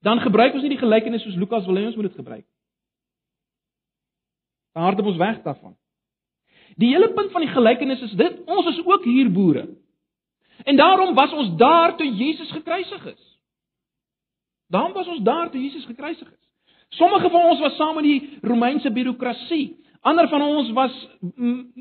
[0.00, 2.46] Dan gebruik ons nie die gelykenis soos Lukas wil hê ons moet dit gebruik.
[4.74, 5.76] Dan hardop ons weg daarvan.
[6.80, 9.66] Die hele punt van die gelykenis is dit, ons is ook hier boere.
[10.64, 13.26] En daarom was ons daar toe Jesus gekruisig is.
[14.70, 16.48] Daarom was ons daar toe Jesus gekruisig is.
[16.88, 19.79] Sommige van ons was saam met die Romeinse birokrasie.
[20.00, 20.92] Ander van ons was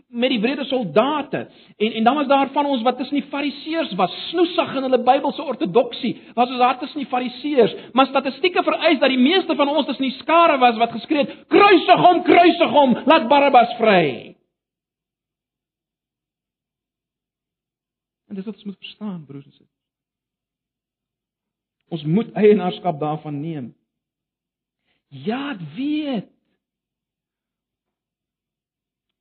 [0.08, 1.46] met die wrede soldate
[1.78, 5.00] en en dan was daar van ons wat tussen die fariseërs was, snoesig in hulle
[5.04, 6.12] Bybelse ortodoksie.
[6.36, 10.04] Was ons daar tussen die fariseërs, maar statistieke vereis dat die meeste van ons tussen
[10.10, 14.36] die skare was wat geskree het: "Kruisig hom, kruisig hom, laat Barabbas vry."
[18.28, 19.78] En dis wat ons moet verstaan, broers en susters.
[21.90, 23.72] Ons moet eienaarskap daarvan neem.
[25.08, 26.28] Ja, ek weet.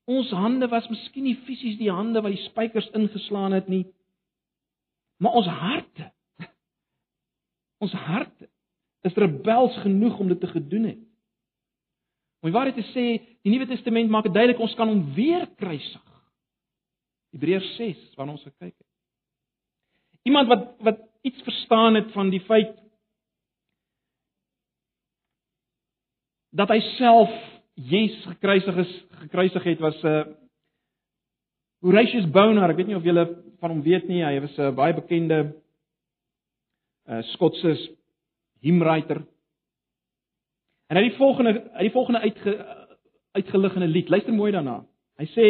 [0.09, 3.85] Ons hande was miskien nie fisies die hande wat die spykers ingeslaan het nie.
[5.21, 6.09] Maar ons harte
[7.85, 8.49] ons harte
[9.07, 11.05] is rebels genoeg om dit te gedoen het.
[12.39, 13.05] Om die waarheid te sê,
[13.43, 16.05] die Nuwe Testament maak dit duidelik ons kan hom weer kruisig.
[17.35, 18.87] Hebreërs 6 waarna ons gekyk het.
[20.29, 22.73] Iemand wat wat iets verstaan het van die feit
[26.57, 27.33] dat hy self
[27.79, 30.27] Jesus gekruisig is gekruisig het was 'n uh, eh,
[31.81, 33.25] Horatius Bonar, ek weet nie of julle
[33.61, 35.55] van hom weet nie, hy was 'n uh, baie bekende
[37.09, 37.77] uh Skotse
[38.61, 39.23] hymnwriter.
[40.89, 42.53] En hy het die volgende hy die volgende uitge,
[43.33, 44.09] uitgelig in 'n lied.
[44.09, 44.85] Luister mooi daarna.
[45.19, 45.47] Hy sê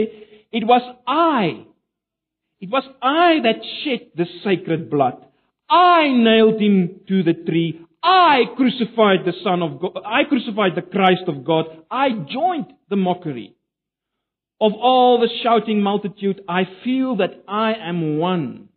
[0.51, 1.65] it was I
[2.61, 5.25] it was I that shed the sacred blood.
[5.71, 7.88] I nailed him to the tree.
[8.03, 9.99] I crucified the Son of God.
[10.05, 11.67] I crucified the Christ of God.
[11.91, 13.55] I joined the mockery.
[14.61, 18.69] Of all the shouting multitude, I feel that I am one.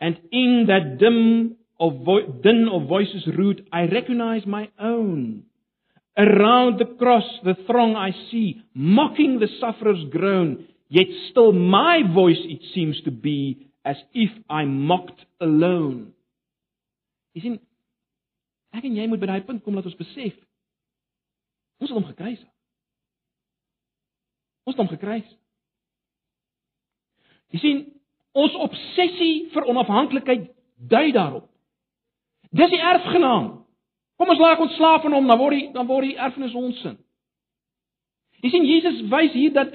[0.00, 5.44] And in that dim of vo- din of voices rude, I recognize my own.
[6.16, 12.38] Around the cross, the throng I see, mocking the sufferer's groan, yet still my voice
[12.40, 16.13] it seems to be as if I mocked alone.
[17.34, 17.56] Jy sien,
[18.74, 20.34] ek en jy moet by daai punt kom dat ons besef
[21.82, 22.50] ons het hom gekruisig.
[24.64, 25.34] Ons het hom gekruisig.
[27.52, 27.82] Jy sien,
[28.32, 30.46] ons obsessie vir onafhanklikheid
[30.90, 31.50] dui daarop.
[32.54, 33.50] Dis die erfgenaam.
[34.16, 36.78] Kom ons laat ons slaaf van hom, dan word die dan word die erfenis ons
[36.82, 36.96] sin.
[38.44, 39.72] Jy sien Jesus wys hier dat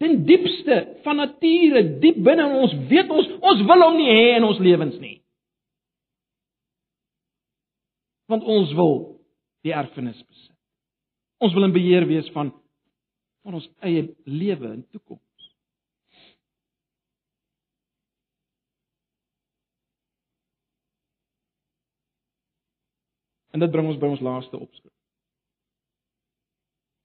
[0.00, 4.36] ten diepste van nature, diep binne in ons, weet ons ons wil hom nie hê
[4.38, 5.11] in ons lewens nie.
[8.32, 8.96] Want ons wil
[9.66, 10.56] die erfenis besit.
[11.42, 12.54] Ons wil in beheer wees van
[13.42, 15.46] van ons eie lewe en toekoms.
[23.50, 24.94] En dit bring ons by ons laaste opskrif.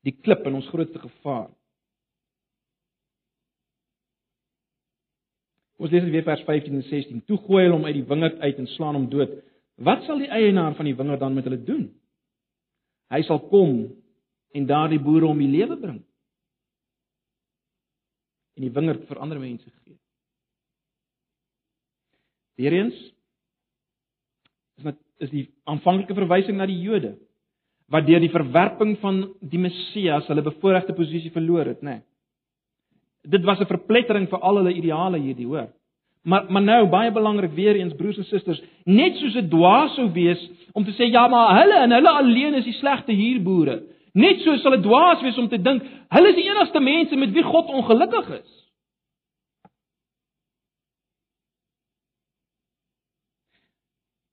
[0.05, 1.49] Die klip in ons grootste gevaar.
[5.81, 7.25] Ons lees dit weer vers 15 en 16.
[7.25, 9.35] Toe gooi hulle hom uit die wingerd uit en slaan hom dood.
[9.77, 11.85] Wat sal die eienaar van die wingerd dan met hulle doen?
[13.13, 13.75] Hy sal kom
[14.57, 16.01] en daardie boere om die lewe bring.
[18.57, 19.97] En die wingerd vir ander mense gee.
[22.57, 22.97] Weereens
[24.77, 27.15] is dit is die aanvanklike verwysing na die Jode
[27.93, 31.97] wat deur die verwerping van die Messias hulle bevoordeelde posisie verloor het, nê.
[31.97, 32.03] Nee.
[33.27, 35.69] Dit was 'n verplettering vir al hulle ideale hierdie, hoor.
[36.27, 40.09] Maar maar nou baie belangrik weer eens broers en susters, net soos dit dwaas sou
[40.11, 40.41] wees
[40.75, 43.77] om te sê ja, maar hulle en hulle alleen is die slegte huurboere.
[44.11, 47.31] Net so sal dit dwaas wees om te dink hulle is die enigste mense met
[47.31, 48.53] wie God ongelukkig is.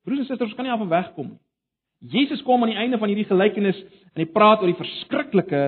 [0.04, 1.42] Broers en susters, kan nie af van wegkom nie.
[2.14, 3.78] Jesus kom aan die einde van hierdie gelykenis
[4.12, 5.66] en hy praat oor die verskriklike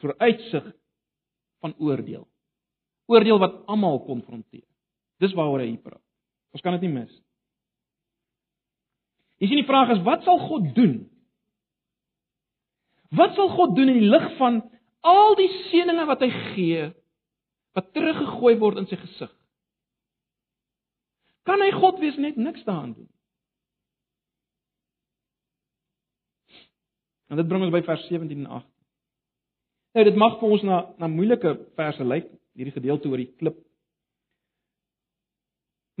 [0.00, 0.72] vooruitsig
[1.62, 2.24] van oordeel.
[3.12, 4.64] Oordeel wat almal konfronteer.
[5.22, 6.02] Dis waaroor hy praat.
[6.54, 7.12] Ons kan dit nie mis.
[9.42, 10.98] Jy sien die vraag is wat sal God doen?
[13.14, 14.62] Wat sal God doen in die lig van
[15.04, 16.84] al die seënings wat hy gee
[17.74, 19.32] wat teruggegooi word in sy gesig?
[21.44, 23.10] Kan hy God wees net niks daaraan doen?
[27.28, 28.70] En dit bring ons by vers 17 en 18.
[29.94, 32.26] Nou dit mag vir ons na na moeilike verse lyk,
[32.58, 33.58] hierdie gedeelte oor die klip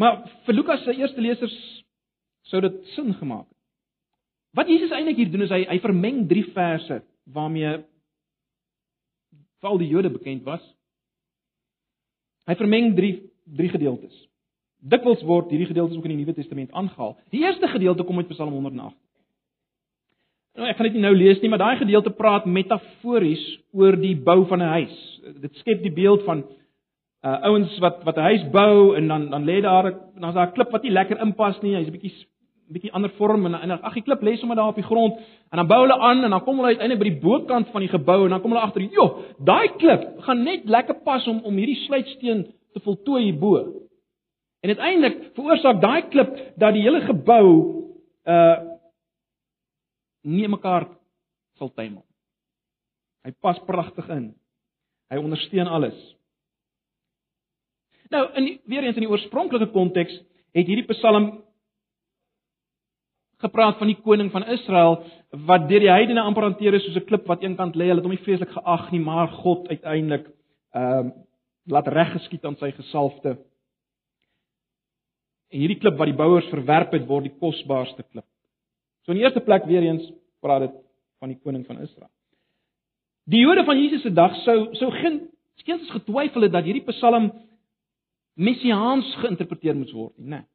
[0.00, 1.56] Maar vir Lukas se eerste lesers
[2.50, 3.58] sou dit sin gemaak het.
[4.54, 7.00] Wat Jesus eintlik hier doen is hy hy vermeng drie verse
[7.34, 7.78] waarmee
[9.64, 10.62] val die Jode bekend was.
[12.46, 14.14] Hy vermeng drie drie gedeeltes.
[14.84, 17.16] Dikwels word hierdie gedeeltes ook in die Nuwe Testament aangehaal.
[17.32, 18.96] Die eerste gedeelte kom uit Psalm 108.
[20.54, 23.42] Nou ek gaan dit nie nou lees nie, maar daai gedeelte praat metafories
[23.74, 24.98] oor die bou van 'n huis.
[25.42, 26.44] Dit skep die beeld van
[27.24, 30.52] uh ouens wat wat 'n huis bou en dan dan lê daar dan's daar 'n
[30.52, 31.76] klip wat nie lekker inpas nie.
[31.76, 32.26] Hy's 'n bietjie
[32.68, 35.14] bietjie ander vorm en en ag die klip lê sommer daar op die grond
[35.50, 37.88] en dan bou hulle aan en dan kom hulle uiteindelik by die bokant van die
[37.88, 41.56] gebou en dan kom hulle agter, "Jo, daai klip gaan net lekker pas om om
[41.56, 43.84] hierdie sluitsteen te voltooi hierbo."
[44.60, 47.46] En uiteindelik veroorsaak daai klip dat die hele gebou
[48.24, 48.56] uh
[50.24, 50.88] nie mekaar
[51.58, 52.04] sal tuimel.
[53.24, 54.34] Hy pas pragtig in.
[55.12, 56.16] Hy ondersteun alles.
[58.14, 60.14] Nou in weer eens in die oorspronklike konteks
[60.54, 61.32] het hierdie Psalm
[63.42, 65.00] gepraat van die koning van Israel
[65.48, 67.88] wat deur die heidene amper hanteer is soos 'n klip wat eenkant lê.
[67.88, 70.30] Hulle het hom nie vreeslik geag nie, maar God uiteindelik
[70.72, 71.12] ehm uh,
[71.66, 73.30] laat reg geskied aan sy gesalfde.
[75.50, 78.26] En hierdie klip wat die bouers verwerp het, word die kosbaarste klip.
[79.02, 80.74] So in die eerste plek weer eens praat dit
[81.18, 82.10] van die koning van Israel.
[83.24, 87.32] Die Jode van Jesus se dag sou sou geen skeens getwyfel het dat hierdie Psalm
[88.36, 90.42] messiaans geïnterpreteer moet word nie, né?
[90.42, 90.48] Nee.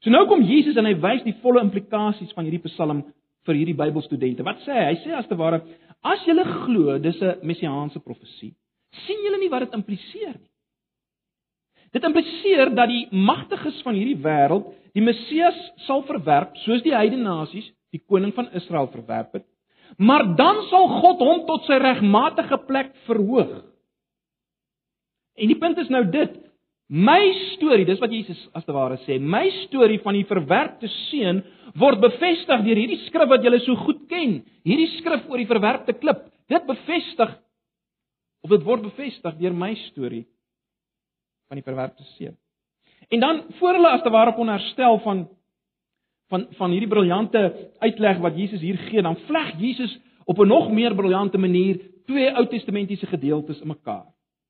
[0.00, 3.02] So nou kom Jesus en hy wys die volle implikasies van hierdie Psalm
[3.44, 4.44] vir hierdie Bybelstudente.
[4.46, 4.86] Wat sê hy?
[4.94, 5.60] Hy sê as te ware,
[6.00, 8.54] as julle glo dis 'n messiaanse profesie,
[9.06, 10.50] sien julle nie wat dit impliseer nie.
[11.92, 17.22] Dit impliseer dat die magtiges van hierdie wêreld die Messias sal verwerp soos die heidene
[17.22, 19.46] nasies die koning van Israel verwerp het.
[19.98, 23.64] Maar dan sal God hom tot sy regmatige plek verhoog.
[25.34, 26.36] En die punt is nou dit,
[26.90, 27.20] My
[27.54, 31.38] storie, dis wat Jesus as te ware sê, my storie van die verwerpte seun
[31.78, 34.40] word bevestig deur hierdie skrif wat julle so goed ken.
[34.66, 37.36] Hierdie skrif oor die verwerpte klip, dit bevestig
[38.42, 40.24] of dit word bevestig deur my storie
[41.46, 42.34] van die verwerpte seun.
[43.10, 45.28] En dan voor hulle as te ware kon herstel van
[46.30, 47.40] van van hierdie briljante
[47.82, 49.94] uitleg wat Jesus hier gee, dan vleg Jesus
[50.26, 54.06] op 'n nog meer briljante manier twee Ou Testamentiese gedeeltes in mekaar.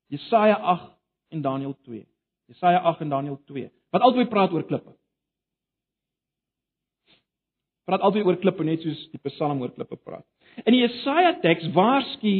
[0.07, 0.97] Jesaja 8
[1.29, 2.10] en Daniël 2.
[2.51, 3.69] Jesaja 8 en Daniël 2.
[3.91, 4.93] Wat albei praat oor klippe.
[7.87, 10.25] Praat albei oor klippe net soos die Psalm oor klippe praat.
[10.65, 12.35] In die Jesaja teks waarsku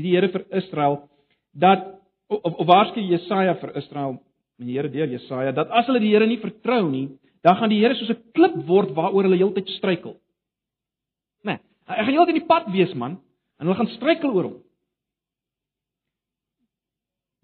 [0.00, 1.02] die Here vir Israel
[1.52, 1.86] dat
[2.30, 4.18] of, of waarsku Jesaja vir Israel,
[4.60, 7.08] die Here deur Jesaja, dat as hulle die Here nie vertrou nie,
[7.44, 10.16] dan gaan die Here soos 'n klip word waaroor hulle heeltyd struikel.
[11.44, 11.58] Né?
[11.58, 11.60] Nee,
[11.96, 13.18] hy gaan heeltyd in die pad wees man
[13.58, 14.58] en hulle gaan struikel oor hom.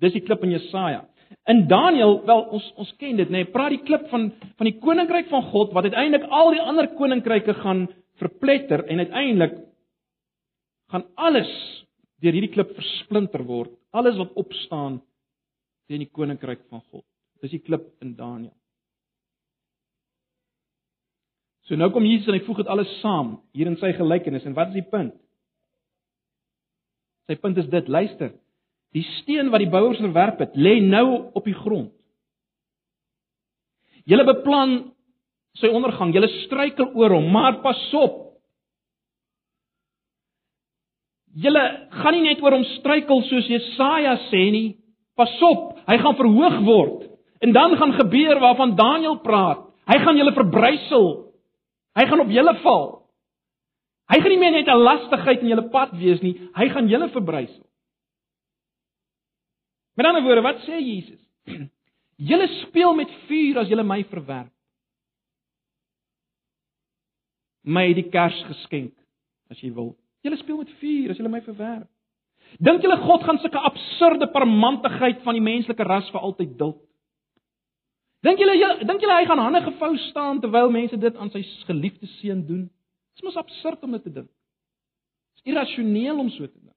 [0.00, 1.06] Dis die klip in Jesaja.
[1.50, 4.78] In Daniël, wel ons ons ken dit nê, nee, praat die klip van van die
[4.82, 7.86] koninkryk van God wat uiteindelik al die ander koninkryke gaan
[8.20, 9.58] verpletter en uiteindelik
[10.90, 11.50] gaan alles
[12.22, 13.74] deur hierdie klip versplinter word.
[13.90, 15.00] Alles wat opstaan
[15.86, 17.04] teen die koninkryk van God.
[17.42, 18.54] Dis die klip in Daniël.
[21.66, 24.54] So nou kom Jesus en hy voeg dit alles saam hier in sy gelykenis en
[24.54, 25.14] wat is die punt?
[27.26, 28.30] Sy punt is dit, luister.
[28.96, 31.92] Die steen wat die bouers verwerp het, lê nou op die grond.
[34.08, 34.76] Julle beplan
[35.60, 38.22] sy ondergang, julle struikel oor hom, maar pas op.
[41.36, 41.62] Julle
[42.00, 44.68] gaan nie net oor hom struikel soos Jesaja sê nie.
[45.16, 47.04] Pas op, hy gaan verhoog word.
[47.44, 49.66] En dan gaan gebeur waarvan Daniël praat.
[49.90, 51.06] Hy gaan julle verbrysel.
[51.96, 52.86] Hy gaan op julle val.
[54.12, 57.08] Hy gaan nie meer net 'n lastigheid in julle pad wees nie, hy gaan julle
[57.10, 57.64] verbrysel.
[59.96, 61.20] Met ander woorde, wat sê Jesus?
[62.28, 64.52] Julle speel met vuur as julle my verwerp.
[67.66, 68.94] My die kers geskenk
[69.52, 69.94] as jy wil.
[70.24, 71.88] Julle speel met vuur as julle my verwerp.
[72.62, 76.78] Dink julle God gaan sulke absurde parmantigheid van die menslike ras vir altyd duld?
[78.24, 78.54] Dink julle
[78.86, 82.64] dink julle hy gaan hande gevou staan terwyl mense dit aan sy geliefde seun doen?
[82.66, 84.30] Dit is mos absurd om dit te dink.
[84.30, 86.75] Dit is irrasioneel om so te dink.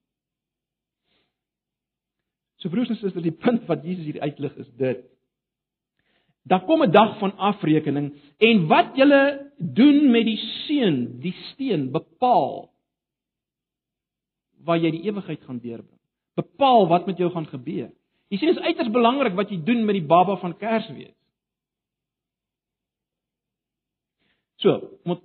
[2.59, 5.05] So broers en susters, die punt wat Jesus hier uitlig is dit.
[6.49, 11.91] Daar kom 'n dag van afrekening en wat julle doen met die seun, die steen
[11.91, 12.71] bepaal
[14.63, 15.99] waar jy die ewigheid gaan deurbring.
[16.35, 17.91] Bepaal wat met jou gaan gebeur.
[18.29, 21.15] Jy sien dit is uiters belangrik wat jy doen met die baba van Kersfees.
[24.59, 25.21] So, moet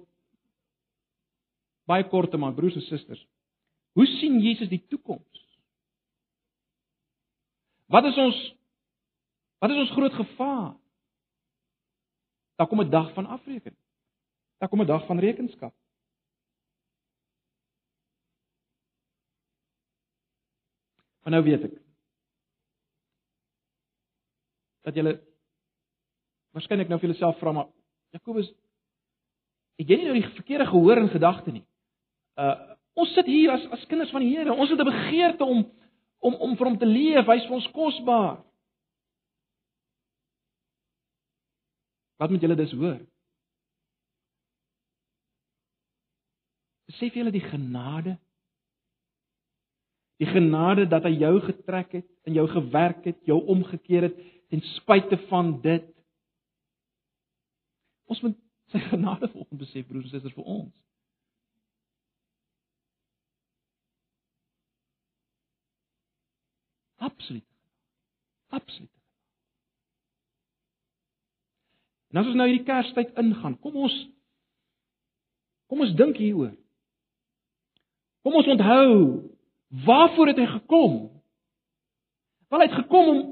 [1.91, 3.26] baie kort te maak broers en susters.
[3.99, 5.34] Hoe sien Jesus die toekoms?
[7.87, 8.43] Wat is ons
[9.59, 10.74] Wat is ons groot gevaar?
[12.61, 13.80] Daar kom 'n dag van afrekening.
[14.59, 15.74] Daar kom 'n dag van rekenskap.
[21.22, 21.80] Maar nou weet ek
[24.85, 25.14] dat julle
[26.51, 27.70] waarskynlik nou vir julleself vra maar
[28.12, 28.51] Jakobus
[29.80, 31.64] het jy nie nou die verkeerde gehoor en gedagte nie.
[32.37, 34.53] Uh ons sit hier as as kinders van die Here.
[34.55, 35.64] Ons het 'n begeerte om
[36.24, 38.38] om om vir hom te leef, hy's vir ons kosbaar.
[42.22, 43.00] Wat moet julle dus hoor?
[46.88, 48.16] Besef julle die genade?
[50.22, 54.22] Die genade dat hy jou getrek het, in jou gewerk het, jou omgekeer het
[54.52, 55.90] ten spyte van dit.
[58.08, 58.38] Ons moet
[58.72, 60.72] sy genade volgens besef broers en susters vir ons.
[67.05, 67.46] Absoluut.
[68.55, 68.90] Absoluut.
[72.14, 73.96] En as ons nou hierdie Kerstyd ingaan, kom ons
[75.70, 76.52] Kom ons dink hieroor.
[78.24, 78.90] Kom ons onthou
[79.84, 80.98] waarvoor het hy gekom?
[82.52, 83.22] Wel hy het gekom om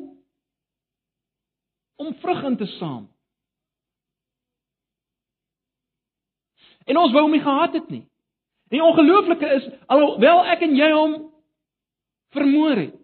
[2.02, 3.04] om vrug in te saam.
[6.90, 8.02] En ons wou hom nie gehad het nie.
[8.72, 11.14] En die ongelooflike is alhoewel ek en jy hom
[12.34, 12.96] vermoor het.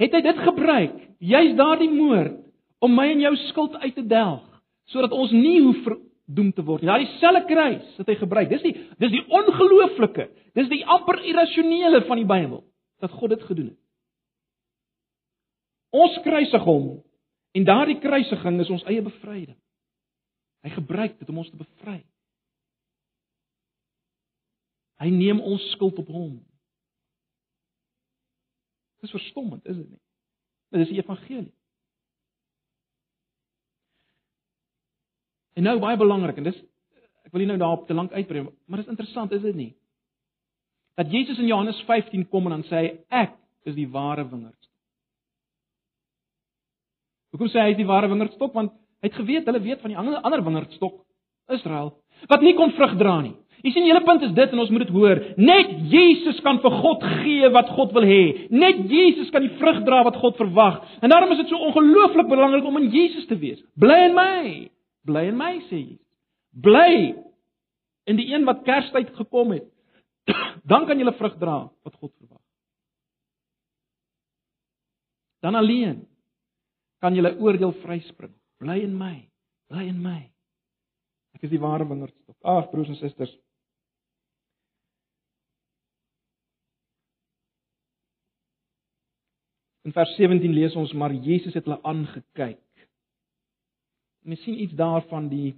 [0.00, 2.42] Het hy dit gebruik, juis daardie moord
[2.84, 4.44] om my en jou skuld uit te delg,
[4.92, 6.90] sodat ons nie hoef verdoem te word nie.
[6.90, 8.50] Daardie selfe kruis wat hy gebruik.
[8.52, 10.28] Dis die dis die ongelooflike,
[10.58, 12.62] dis die amper irrasionele van die Bybel
[13.00, 13.80] dat God dit gedoen het.
[15.96, 16.88] Ons kruisig hom
[17.56, 19.56] en daardie kruisiging is ons eie bevryding.
[20.66, 22.00] Hy gebruik dit om ons te bevry.
[25.00, 26.40] Hy neem ons skuld op hom.
[29.06, 30.00] Dis verstommend, is dit nie?
[30.74, 31.52] Dit is die evangelie.
[35.56, 36.58] En nou baie belangrik en dis
[37.26, 39.70] ek wil nie nou daarop te lank uitbrei, maar dit is interessant, is dit nie?
[40.98, 42.90] Dat Jesus in Johannes 15 kom en dan sê hy
[43.22, 43.34] ek
[43.66, 44.74] is die ware wingerdstok.
[47.34, 48.54] Hoekom sê hy is die ware wingerdstok?
[48.54, 51.00] Want hy het geweet, hulle weet van die ander ander wingerdstok,
[51.56, 51.92] Israel,
[52.30, 53.34] wat nie kon vrug dra nie.
[53.64, 55.20] Jy sien, die hele punt is dit en ons moet dit hoor.
[55.40, 58.48] Net Jesus kan vir God gee wat God wil hê.
[58.52, 60.82] Net Jesus kan die vrug dra wat God verwag.
[61.00, 63.62] En daarom is dit so ongelooflik belangrik om in Jesus te wees.
[63.80, 64.42] Bly in my.
[65.08, 66.04] Bly in my sê Jesus.
[66.56, 67.14] Bly
[68.06, 69.68] in die een wat Kerstyd gekom het.
[70.70, 72.42] Dan kan jy vrug dra wat God verwag.
[75.44, 76.04] Dan alleen
[77.04, 78.34] kan jy oordeel vryspring.
[78.58, 79.16] Bly in my.
[79.70, 80.20] Bly in my.
[81.36, 82.36] Ek is die ware wingerdstok.
[82.46, 83.34] Ag broers en susters.
[89.86, 92.62] In vers 17 lees ons maar Jesus het hulle aangekyk.
[94.26, 95.54] Ons sien iets daarvan die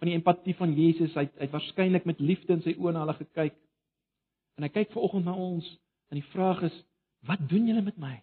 [0.00, 1.12] van die empatie van Jesus.
[1.14, 3.56] Hy het, het waarskynlik met liefde in sy oë na hulle gekyk.
[4.56, 5.68] En hy kyk vanoggend na ons
[6.08, 6.78] en die vraag is:
[7.28, 8.14] Wat doen julle met my?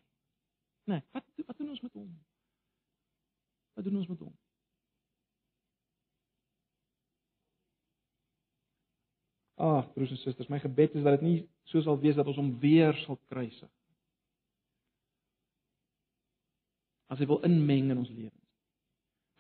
[0.90, 2.08] Nee, wat wat doen ons met hom?
[3.78, 4.34] Wat doen ons met hom?
[9.62, 11.38] Ag, broers en susters, my gebed is dat dit nie
[11.70, 13.70] so sal wees dat ons hom weer sal kruisig.
[17.12, 18.38] As hy wil inmeng in ons lewens.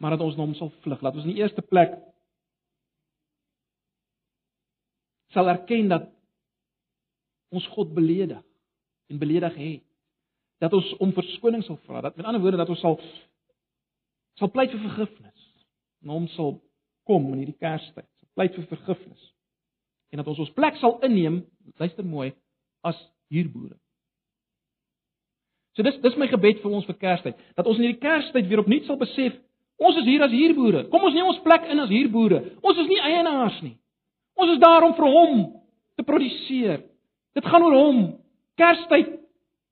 [0.01, 1.01] Maar dat ons na hom sal vlug.
[1.01, 1.93] Laat ons in die eerste plek
[5.31, 6.09] sal erken dat
[7.55, 8.41] ons God beledig
[9.11, 9.85] en beledig het.
[10.59, 12.01] Dat ons om verskoning sal vra.
[12.03, 12.99] Dat met ander woorde dat ons sal
[14.39, 15.47] sal pleit vir vergifnis.
[16.03, 16.57] Na hom sal
[17.07, 18.09] kom in hierdie Kerstyd.
[18.19, 19.31] Sal pleit vir vergifnis
[20.11, 21.39] en dat ons ons plek sal inneem,
[21.79, 22.31] luister mooi,
[22.83, 22.97] as
[23.31, 23.77] huurboere.
[25.75, 28.63] So dis dis my gebed vir ons vir Kerstyd, dat ons in hierdie Kerstyd weer
[28.63, 29.37] opnuut sal besef,
[29.81, 30.83] ons is hier as huurboere.
[30.91, 32.41] Kom ons neem ons plek in as huurboere.
[32.61, 33.77] Ons is nie eienaars nie.
[34.35, 35.41] Ons is daar om vir hom
[35.97, 36.83] te produseer.
[37.37, 38.03] Dit gaan oor hom.
[38.59, 39.15] Kerstyd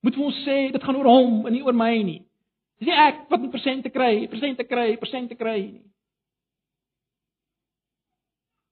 [0.06, 2.22] moet ons sê, dit gaan oor hom en nie oor my nie.
[2.80, 5.86] Dis nie ek wat 'n persente kry, persente kry, persente kry nie.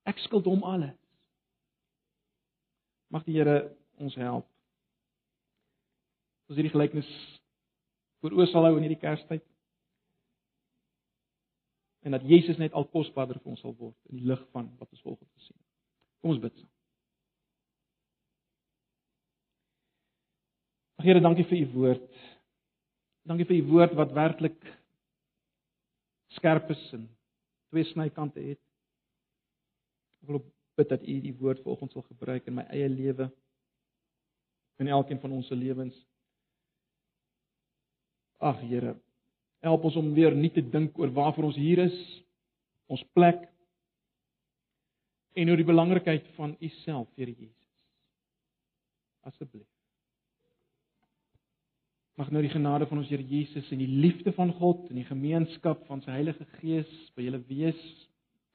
[0.08, 0.96] Ek skuld hom alles.
[3.12, 4.46] Mag die Here ons help.
[6.48, 7.10] Ons hierdie gelykenis
[8.22, 9.44] voor oë sal hou in hierdie Kerstyd.
[12.08, 14.92] En dat Jesus net al kosbaarder vir ons sal word in die lig van wat
[14.92, 15.66] ons volgens gesien het.
[16.22, 16.74] Kom ons bid saam.
[21.06, 22.22] Here, dankie vir u woord.
[23.28, 24.58] Dankie vir u woord wat werklik
[26.38, 27.06] skerp is en
[27.70, 28.62] twee snykante het.
[30.24, 30.42] Ek wil
[30.78, 33.30] bid dat U die woord vanoggend sal gebruik in my eie lewe
[34.78, 35.96] en elkeen van ons se lewens.
[38.38, 38.96] Ag Here,
[39.66, 41.96] help ons om weer nie te dink oor waarvoor ons hier is,
[42.92, 43.42] ons plek
[45.38, 47.56] en oor die belangrikheid van U self, Here Jesus.
[49.28, 49.68] Asseblief.
[52.18, 55.10] Mag nou die genade van ons Here Jesus en die liefde van God en die
[55.10, 57.82] gemeenskap van sy Heilige Gees by julle wees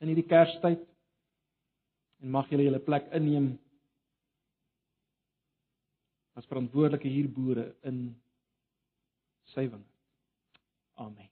[0.03, 0.83] in hierdie Kerstyd
[2.23, 3.53] en mag julle julle plek inneem
[6.39, 8.09] as verantwoordelike hierboere in
[9.53, 9.93] sy wingerd.
[10.97, 11.32] Amen.